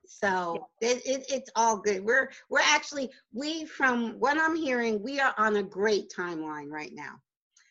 [0.06, 2.04] So it, it, it's all good.
[2.04, 6.92] We're we're actually we from what i'm hearing we are on a great timeline right
[6.92, 7.14] now.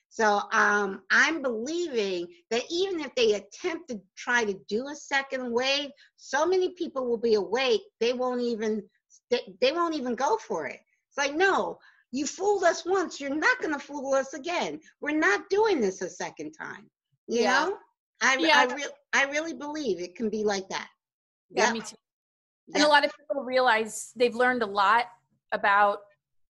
[0.10, 5.52] So um, i'm believing that even if they attempt to try to do a second
[5.52, 8.84] wave so many people will be awake they won't even
[9.30, 10.80] they, they won't even go for it.
[11.10, 11.78] It's like no
[12.12, 14.80] you fooled us once you're not going to fool us again.
[15.00, 16.90] We're not doing this a second time
[17.30, 17.66] you yeah.
[17.66, 17.78] know
[18.22, 18.66] I, yeah.
[18.70, 20.90] I, re- I really believe it can be like that.
[21.50, 21.74] Yeah, yep.
[21.74, 21.96] me too.
[22.76, 25.06] And a lot of people realize they've learned a lot
[25.52, 26.00] about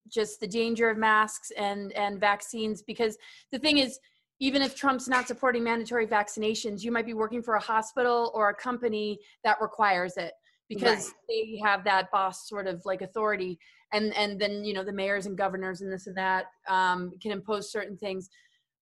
[0.09, 3.17] just the danger of masks and and vaccines because
[3.51, 3.99] the thing is
[4.41, 8.49] even if Trump's not supporting mandatory vaccinations, you might be working for a hospital or
[8.49, 10.33] a company that requires it
[10.69, 11.13] because right.
[11.27, 13.59] they have that boss sort of like authority
[13.91, 17.31] and and then you know the mayors and governors and this and that um, can
[17.31, 18.29] impose certain things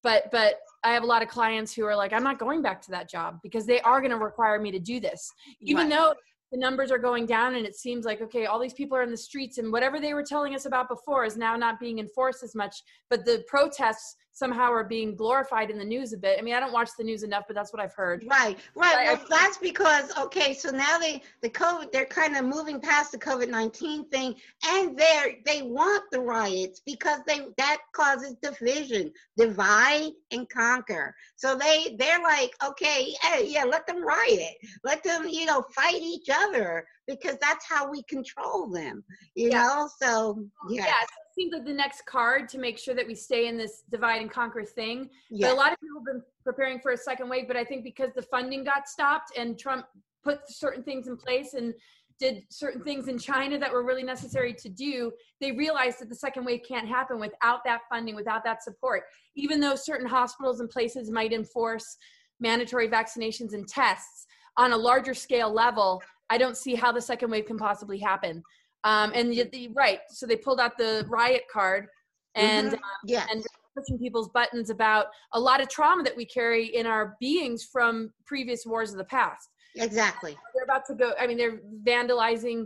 [0.03, 2.81] but but I have a lot of clients who are like, I'm not going back
[2.83, 5.31] to that job because they are going to require me to do this.
[5.61, 5.97] Even right.
[5.97, 6.13] though
[6.51, 9.11] the numbers are going down and it seems like, okay, all these people are in
[9.11, 12.41] the streets and whatever they were telling us about before is now not being enforced
[12.43, 12.75] as much.
[13.09, 16.37] But the protests somehow are being glorified in the news a bit.
[16.37, 18.23] I mean, I don't watch the news enough, but that's what I've heard.
[18.29, 19.17] Right, right.
[19.17, 23.17] Well, that's because okay, so now they the COVID they're kind of moving past the
[23.17, 24.35] COVID nineteen thing,
[24.65, 31.15] and they're they want the riots because they that causes division, divide and conquer.
[31.35, 36.01] So they they're like, okay, hey, yeah, let them riot, let them you know fight
[36.01, 39.63] each other because that's how we control them, you yeah.
[39.63, 39.89] know.
[39.99, 40.85] So yeah.
[40.85, 41.05] yeah
[41.37, 44.31] seems like the next card to make sure that we stay in this divide and
[44.31, 45.09] conquer thing.
[45.29, 45.47] Yeah.
[45.47, 47.83] But a lot of people have been preparing for a second wave, but I think
[47.83, 49.85] because the funding got stopped and Trump
[50.23, 51.73] put certain things in place and
[52.19, 56.15] did certain things in China that were really necessary to do, they realized that the
[56.15, 59.03] second wave can't happen without that funding, without that support.
[59.35, 61.97] Even though certain hospitals and places might enforce
[62.39, 64.25] mandatory vaccinations and tests
[64.57, 68.41] on a larger scale level, I don't see how the second wave can possibly happen.
[68.83, 71.87] Um, and the, the, right, so they pulled out the riot card
[72.35, 73.17] and mm-hmm.
[73.17, 77.15] um, and pushing people's buttons about a lot of trauma that we carry in our
[77.19, 79.49] beings from previous wars of the past.
[79.75, 80.35] Exactly.
[80.55, 81.13] They're about to go.
[81.19, 82.65] I mean, they're vandalizing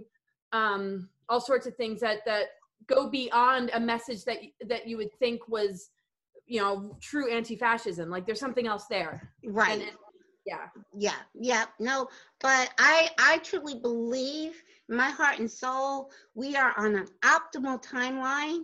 [0.53, 2.45] um, all sorts of things that that
[2.88, 4.38] go beyond a message that
[4.68, 5.89] that you would think was,
[6.45, 8.09] you know, true anti-fascism.
[8.09, 9.32] Like there's something else there.
[9.43, 9.74] Right.
[9.74, 9.91] And, and,
[10.45, 10.67] yeah.
[10.97, 11.15] Yeah.
[11.33, 11.65] Yeah.
[11.79, 12.07] No,
[12.39, 18.63] but I I truly believe my heart and soul, we are on an optimal timeline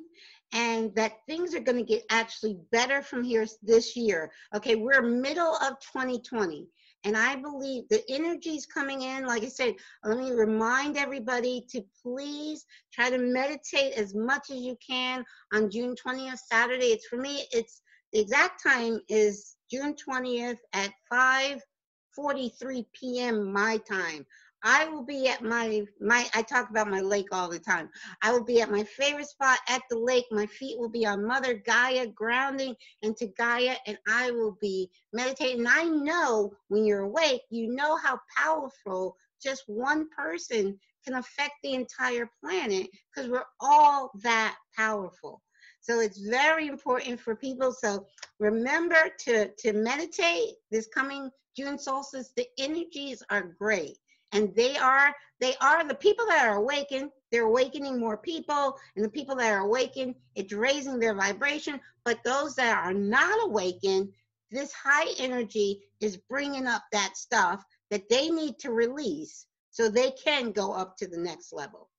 [0.53, 4.31] and that things are going to get actually better from here this year.
[4.55, 6.67] Okay, we're middle of 2020.
[7.03, 9.25] And I believe the energy is coming in.
[9.25, 14.57] Like I said, let me remind everybody to please try to meditate as much as
[14.57, 15.23] you can
[15.53, 16.87] on June 20th, Saturday.
[16.87, 17.81] It's for me, it's
[18.13, 23.51] the exact time is June 20th at 5:43 p.m.
[23.51, 24.25] my time.
[24.63, 27.89] I will be at my my I talk about my lake all the time.
[28.21, 30.25] I will be at my favorite spot at the lake.
[30.31, 35.67] My feet will be on Mother Gaia, grounding into Gaia, and I will be meditating.
[35.67, 41.73] I know when you're awake, you know how powerful just one person can affect the
[41.73, 45.41] entire planet because we're all that powerful.
[45.87, 47.71] So it's very important for people.
[47.71, 48.05] So
[48.39, 52.31] remember to to meditate this coming June solstice.
[52.35, 53.97] The energies are great.
[54.33, 57.11] And they are they are the people that are awakened.
[57.31, 58.77] They're awakening more people.
[58.95, 61.79] And the people that are awakened it's raising their vibration.
[62.03, 64.09] But those that are not awakened
[64.51, 70.11] this high energy is bringing up that stuff that they need to release so they
[70.11, 71.89] can go up to the next level.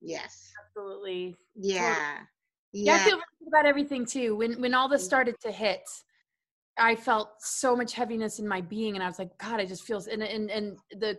[0.00, 0.52] Yes.
[0.76, 1.36] Absolutely.
[1.56, 2.18] Yeah
[2.72, 3.02] yeah, yeah.
[3.02, 4.36] i feel about everything too.
[4.36, 5.80] When when all this started to hit
[6.78, 9.84] I felt so much heaviness in my being, and I was like, God, I just
[9.84, 11.18] feels and and and the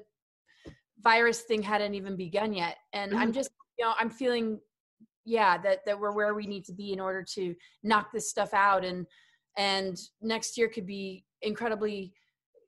[1.01, 2.77] virus thing hadn't even begun yet.
[2.93, 3.21] And mm-hmm.
[3.21, 4.59] i'm just you know i'm feeling
[5.25, 8.53] yeah that that we're where we need to be in order to knock this stuff
[8.53, 8.83] out.
[8.83, 9.05] And
[9.57, 12.13] and next year could be incredibly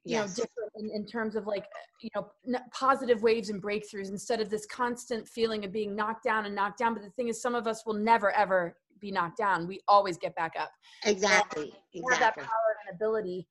[0.04, 0.38] you Yes.
[0.38, 1.66] know different in, in terms of like
[2.02, 6.24] you know n- positive waves and breakthroughs instead of this constant feeling of being knocked
[6.24, 6.94] down and knocked down.
[6.94, 9.68] But the thing is some of us will never ever be knocked down.
[9.68, 10.72] We always get back up.
[11.06, 11.74] Exactly.
[11.94, 13.48] we have that power and ability.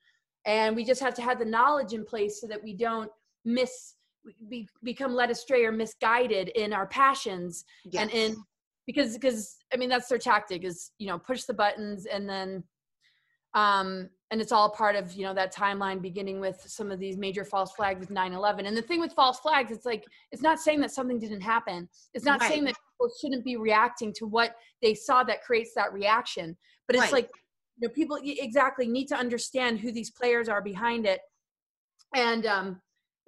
[0.47, 3.11] And we just have to have the knowledge in place so that we don't
[3.45, 3.95] miss
[4.49, 7.65] be, become led astray or misguided in our passions
[7.97, 8.37] and in
[8.87, 12.63] because because i mean that's their tactic is you know push the buttons and then
[13.55, 17.17] um and it's all part of you know that timeline beginning with some of these
[17.17, 20.61] major false flags with 9-11 and the thing with false flags it's like it's not
[20.61, 21.89] saying that something didn't happen.
[22.15, 25.93] It's not saying that people shouldn't be reacting to what they saw that creates that
[25.93, 26.57] reaction.
[26.87, 27.13] But it's Right.
[27.13, 27.31] like
[27.79, 31.21] you know people exactly need to understand who these players are behind it.
[32.15, 32.81] And um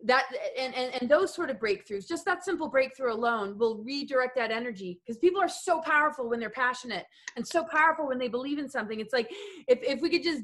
[0.04, 0.26] that
[0.58, 4.50] and, and and those sort of breakthroughs just that simple breakthrough alone will redirect that
[4.50, 7.04] energy because people are so powerful when they're passionate
[7.36, 9.30] and so powerful when they believe in something it's like
[9.68, 10.42] if if we could just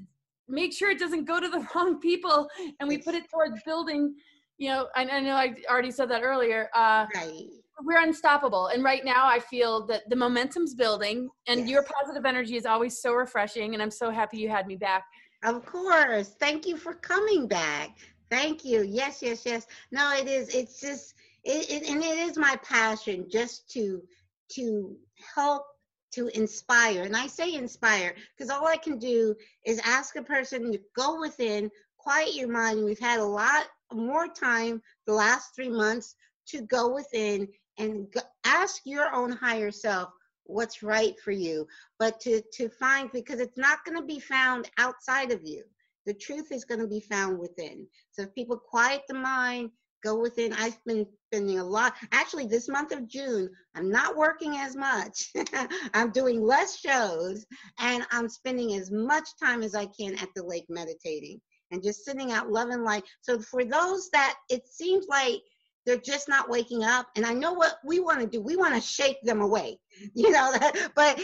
[0.48, 2.48] make sure it doesn't go to the wrong people
[2.80, 4.14] and we put it towards building
[4.58, 7.46] you know i, I know i already said that earlier uh Right.
[7.82, 12.56] we're unstoppable and right now i feel that the momentum's building and your positive energy
[12.56, 15.04] is always so refreshing and i'm so happy you had me back
[15.44, 16.34] Of course.
[16.40, 17.96] Thank you for coming back.
[18.30, 18.82] Thank you.
[18.82, 19.66] Yes, yes, yes.
[19.90, 20.54] No, it is.
[20.54, 21.14] It's just
[21.44, 24.02] it, it and it is my passion just to
[24.52, 24.96] to
[25.34, 25.64] help
[26.12, 27.02] to inspire.
[27.02, 31.20] And I say inspire because all I can do is ask a person to go
[31.20, 32.84] within, quiet your mind.
[32.84, 36.14] We've had a lot more time the last three months
[36.48, 37.48] to go within
[37.78, 40.10] and go, ask your own higher self
[40.44, 41.66] what's right for you
[41.98, 45.62] but to to find because it's not going to be found outside of you
[46.08, 47.86] the truth is going to be found within.
[48.12, 49.70] So if people quiet the mind
[50.02, 50.52] go within.
[50.52, 55.30] I've been spending a lot actually this month of june i'm not working as much.
[55.94, 57.44] I'm doing less shows
[57.78, 61.40] and i'm spending as much time as i can at the lake meditating
[61.70, 65.42] and just sitting out loving light so for those that it seems like
[65.88, 68.74] they're just not waking up and i know what we want to do we want
[68.74, 69.80] to shake them awake
[70.14, 70.54] you know
[70.96, 71.20] but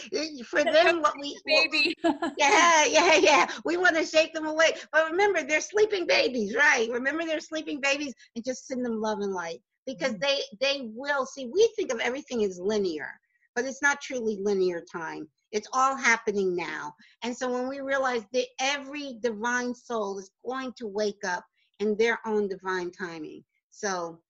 [0.46, 1.94] for them what we baby
[2.38, 3.46] yeah, yeah, yeah.
[3.64, 4.72] We want to shake them away.
[4.92, 6.88] But remember, they're sleeping babies, right?
[6.90, 10.20] Remember, they're sleeping babies and just send them love and light because Mm-hmm.
[10.20, 11.46] they they will see.
[11.52, 13.08] We think of everything as linear,
[13.54, 15.28] but it's not truly linear time.
[15.52, 16.94] It's all happening now.
[17.22, 21.44] And so when we realize that every divine soul is going to wake up
[21.80, 23.44] in their own divine timing.
[23.70, 24.20] So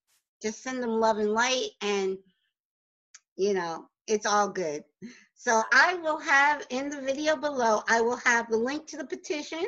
[0.44, 2.18] just send them love and light and
[3.36, 4.84] you know, it's all good.
[5.34, 9.06] So I will have in the video below, I will have the link to the
[9.06, 9.64] petition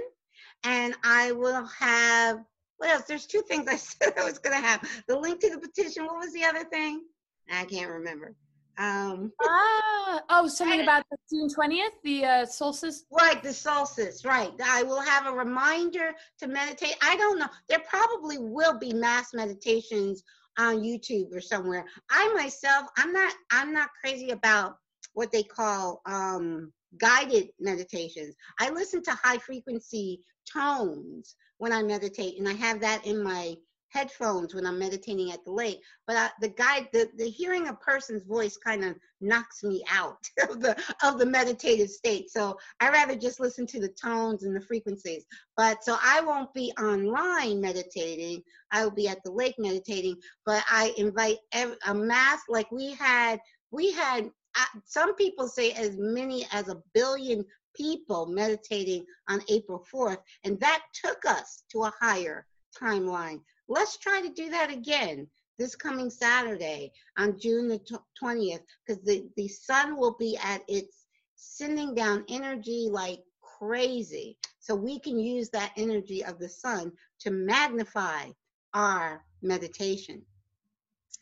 [0.64, 2.38] and I will have,
[2.76, 3.04] what else?
[3.04, 4.86] There's two things I said I was going to have.
[5.08, 6.04] The link to the petition.
[6.04, 7.02] What was the other thing?
[7.50, 8.34] I can't remember.
[8.78, 14.52] Um, ah oh something about the june 20th the uh solstice right, the solstice, right.
[14.62, 16.94] I will have a reminder to meditate.
[17.02, 17.48] I don't know.
[17.70, 20.22] There probably will be mass meditations
[20.59, 21.84] on YouTube or somewhere.
[22.11, 24.76] I myself, I'm not, I'm not crazy about
[25.14, 28.34] what they call um, guided meditations.
[28.61, 30.20] I listen to high frequency
[30.52, 33.54] tones when I meditate, and I have that in my
[33.97, 35.80] headphones when I'm meditating at the lake.
[36.07, 40.18] But I, the guide, the, the hearing a person's voice kind of knocks me out
[40.51, 42.30] of the of the meditative state.
[42.30, 45.24] So I rather just listen to the tones and the frequencies.
[45.57, 48.42] But so I won't be online meditating.
[48.70, 50.16] I will be at the lake meditating.
[50.44, 51.38] But I invite
[51.86, 53.40] a mass like we had.
[53.70, 57.44] We had uh, some people say as many as a billion
[57.74, 62.47] people meditating on April 4th, and that took us to a higher
[62.80, 63.40] timeline.
[63.68, 67.80] Let's try to do that again this coming Saturday on June the
[68.22, 71.06] 20th, because the, the sun will be at its
[71.36, 74.36] sending down energy like crazy.
[74.60, 78.30] So we can use that energy of the sun to magnify
[78.74, 80.22] our meditation.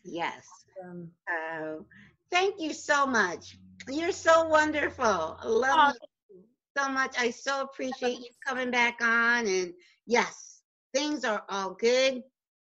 [0.03, 0.47] Yes.
[0.84, 1.84] um, Oh,
[2.30, 3.57] thank you so much.
[3.88, 5.05] You're so wonderful.
[5.40, 5.95] I love
[6.30, 6.42] you
[6.76, 7.14] so much.
[7.18, 9.47] I so appreciate you coming back on.
[9.47, 9.72] And
[10.07, 12.22] yes, things are all good.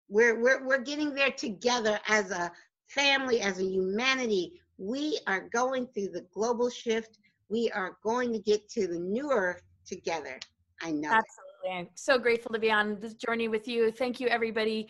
[0.08, 2.50] We're we're we're getting there together as a
[2.86, 4.60] family, as a humanity.
[4.78, 7.18] We are going through the global shift.
[7.48, 10.38] We are going to get to the new earth together.
[10.82, 11.08] I know.
[11.08, 11.22] it.
[11.22, 14.88] absolutely i'm so grateful to be on this journey with you thank you everybody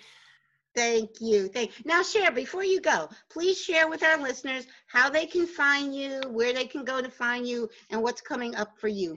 [0.75, 1.47] Thank you.
[1.47, 3.09] Thank now share before you go.
[3.31, 7.09] Please share with our listeners how they can find you, where they can go to
[7.09, 9.17] find you, and what's coming up for you.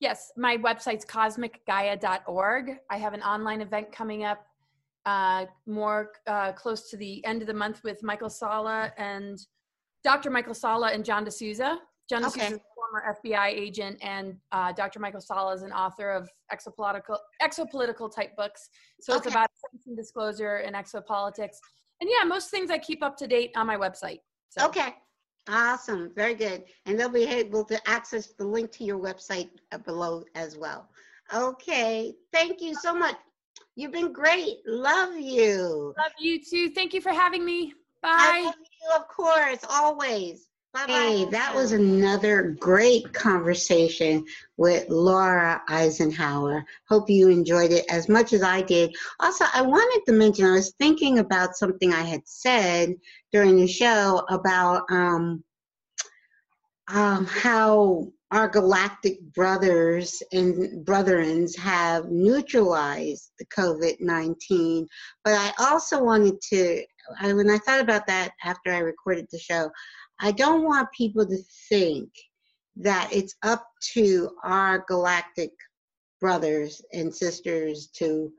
[0.00, 2.78] Yes, my website's cosmicgaia.org.
[2.90, 4.44] I have an online event coming up
[5.06, 9.38] uh, more uh, close to the end of the month with Michael Salla and
[10.04, 10.30] Dr.
[10.30, 11.78] Michael Salla and John DeSouza.
[12.08, 12.46] John Okay.
[12.46, 14.98] Is a former FBI agent, and uh, Dr.
[14.98, 18.68] Michael Salla is an author of exopolitical, exopolitical type books.
[19.00, 21.56] So it's about sanction disclosure and exopolitics.
[22.00, 24.18] And yeah, most things I keep up to date on my website.
[24.50, 24.66] So.
[24.66, 24.94] Okay.
[25.48, 26.12] Awesome.
[26.14, 26.64] Very good.
[26.86, 30.88] And they'll be able to access the link to your website uh, below as well.
[31.34, 32.14] Okay.
[32.32, 33.16] Thank you so much.
[33.74, 34.58] You've been great.
[34.66, 35.94] Love you.
[35.96, 36.70] Love you too.
[36.70, 37.72] Thank you for having me.
[38.02, 38.42] I Bye.
[38.46, 40.48] love you, of course, always.
[40.74, 40.92] Bye bye.
[40.92, 44.24] Hey, that was another great conversation
[44.56, 46.64] with Laura Eisenhower.
[46.88, 48.94] Hope you enjoyed it as much as I did.
[49.20, 52.94] Also, I wanted to mention I was thinking about something I had said
[53.32, 55.44] during the show about um,
[56.88, 64.88] um, how our galactic brothers and brethrens have neutralized the COVID 19.
[65.22, 66.82] But I also wanted to,
[67.20, 69.70] I, when I thought about that after I recorded the show,
[70.18, 72.08] I don't want people to think
[72.76, 75.50] that it's up to our galactic
[76.18, 78.32] brothers and sisters to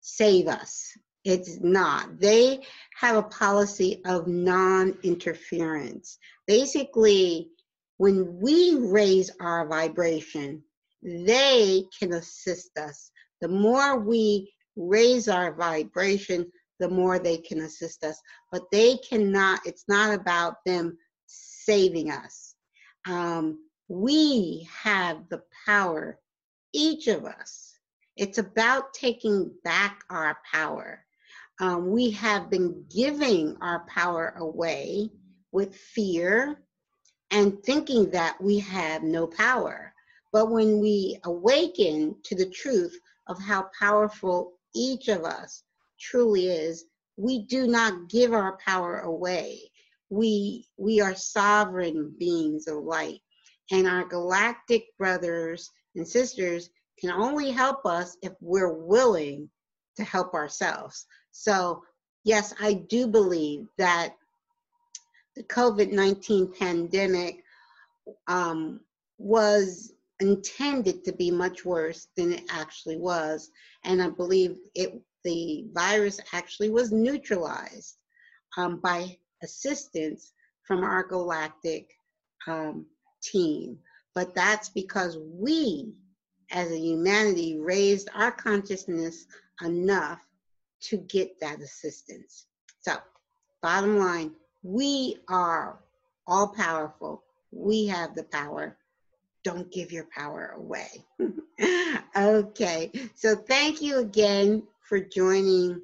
[0.00, 0.90] save us.
[1.24, 2.18] It's not.
[2.20, 2.60] They
[2.98, 6.16] have a policy of non interference.
[6.46, 7.50] Basically,
[7.98, 10.62] when we raise our vibration,
[11.02, 13.10] they can assist us.
[13.40, 18.20] The more we raise our vibration, the more they can assist us.
[18.52, 22.54] But they cannot, it's not about them saving us.
[23.06, 26.18] Um, we have the power,
[26.72, 27.72] each of us.
[28.16, 31.04] It's about taking back our power.
[31.60, 35.10] Um, we have been giving our power away
[35.52, 36.65] with fear
[37.30, 39.92] and thinking that we have no power.
[40.32, 45.62] But when we awaken to the truth of how powerful each of us
[45.98, 46.84] truly is,
[47.16, 49.70] we do not give our power away.
[50.10, 53.20] We, we are sovereign beings of light.
[53.72, 56.70] And our galactic brothers and sisters
[57.00, 59.50] can only help us if we're willing
[59.96, 61.06] to help ourselves.
[61.32, 61.82] So,
[62.24, 64.14] yes, I do believe that
[65.36, 67.44] the COVID 19 pandemic
[68.26, 68.80] um,
[69.18, 73.50] was intended to be much worse than it actually was.
[73.84, 77.98] And I believe it, the virus actually was neutralized
[78.56, 80.32] um, by assistance
[80.62, 81.90] from our galactic
[82.46, 82.86] um,
[83.22, 83.78] team.
[84.14, 85.92] But that's because we,
[86.50, 89.26] as a humanity, raised our consciousness
[89.62, 90.20] enough
[90.80, 92.46] to get that assistance.
[92.80, 92.96] So,
[93.62, 94.32] bottom line,
[94.66, 95.78] we are
[96.26, 97.22] all powerful.
[97.52, 98.76] We have the power.
[99.44, 100.88] Don't give your power away.
[102.16, 105.80] okay, so thank you again for joining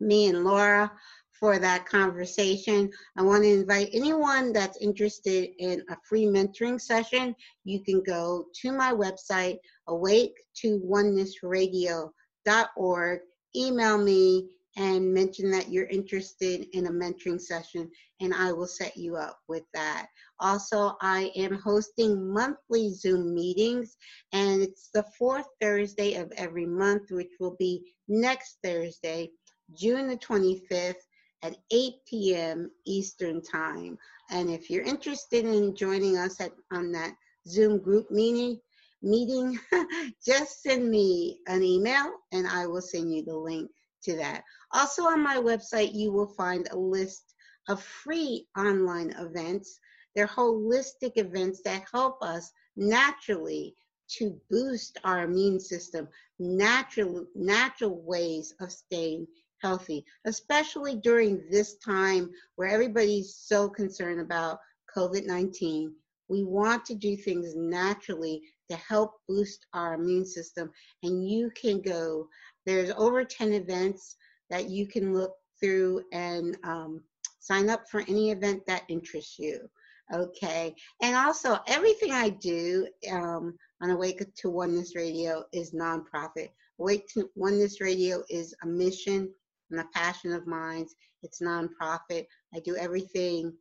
[0.00, 0.92] me and Laura
[1.32, 2.92] for that conversation.
[3.16, 7.34] I want to invite anyone that's interested in a free mentoring session.
[7.64, 13.20] You can go to my website, awake to onenessradio.org,
[13.56, 18.96] email me and mention that you're interested in a mentoring session, and I will set
[18.96, 20.06] you up with that.
[20.38, 23.96] Also, I am hosting monthly Zoom meetings,
[24.32, 29.32] and it's the fourth Thursday of every month, which will be next Thursday,
[29.74, 30.94] June the 25th
[31.42, 32.70] at 8 p.m.
[32.86, 33.98] Eastern Time.
[34.30, 37.14] And if you're interested in joining us at, on that
[37.48, 38.60] Zoom group meeting,
[39.02, 39.58] meeting,
[40.24, 43.70] just send me an email and I will send you the link
[44.02, 44.44] to that.
[44.72, 47.34] Also on my website, you will find a list
[47.68, 49.78] of free online events.
[50.14, 53.74] They're holistic events that help us naturally
[54.16, 59.26] to boost our immune system, natural, natural ways of staying
[59.60, 64.58] healthy, especially during this time where everybody's so concerned about
[64.96, 65.94] COVID 19.
[66.28, 70.70] We want to do things naturally to help boost our immune system.
[71.02, 72.28] And you can go,
[72.68, 74.16] there's over 10 events
[74.50, 77.02] that you can look through and um,
[77.40, 79.68] sign up for any event that interests you.
[80.12, 80.74] Okay.
[81.02, 86.50] And also, everything I do um, on Awake to Oneness Radio is nonprofit.
[86.80, 89.30] Awake to Oneness Radio is a mission
[89.70, 90.86] and a passion of mine.
[91.22, 92.26] It's nonprofit.
[92.54, 93.52] I do everything,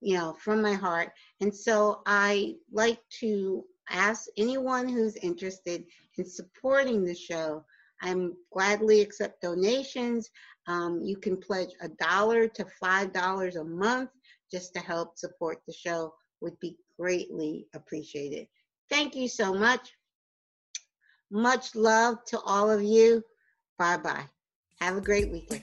[0.00, 1.10] you know, from my heart.
[1.40, 5.84] And so I like to ask anyone who's interested
[6.16, 7.64] in supporting the show.
[8.02, 10.28] I'm gladly accept donations.
[10.66, 14.10] Um, you can pledge a dollar to five dollars a month
[14.50, 16.12] just to help support the show.
[16.40, 18.48] Would be greatly appreciated.
[18.90, 19.92] Thank you so much.
[21.30, 23.22] Much love to all of you.
[23.78, 24.28] Bye bye.
[24.80, 25.62] Have a great weekend.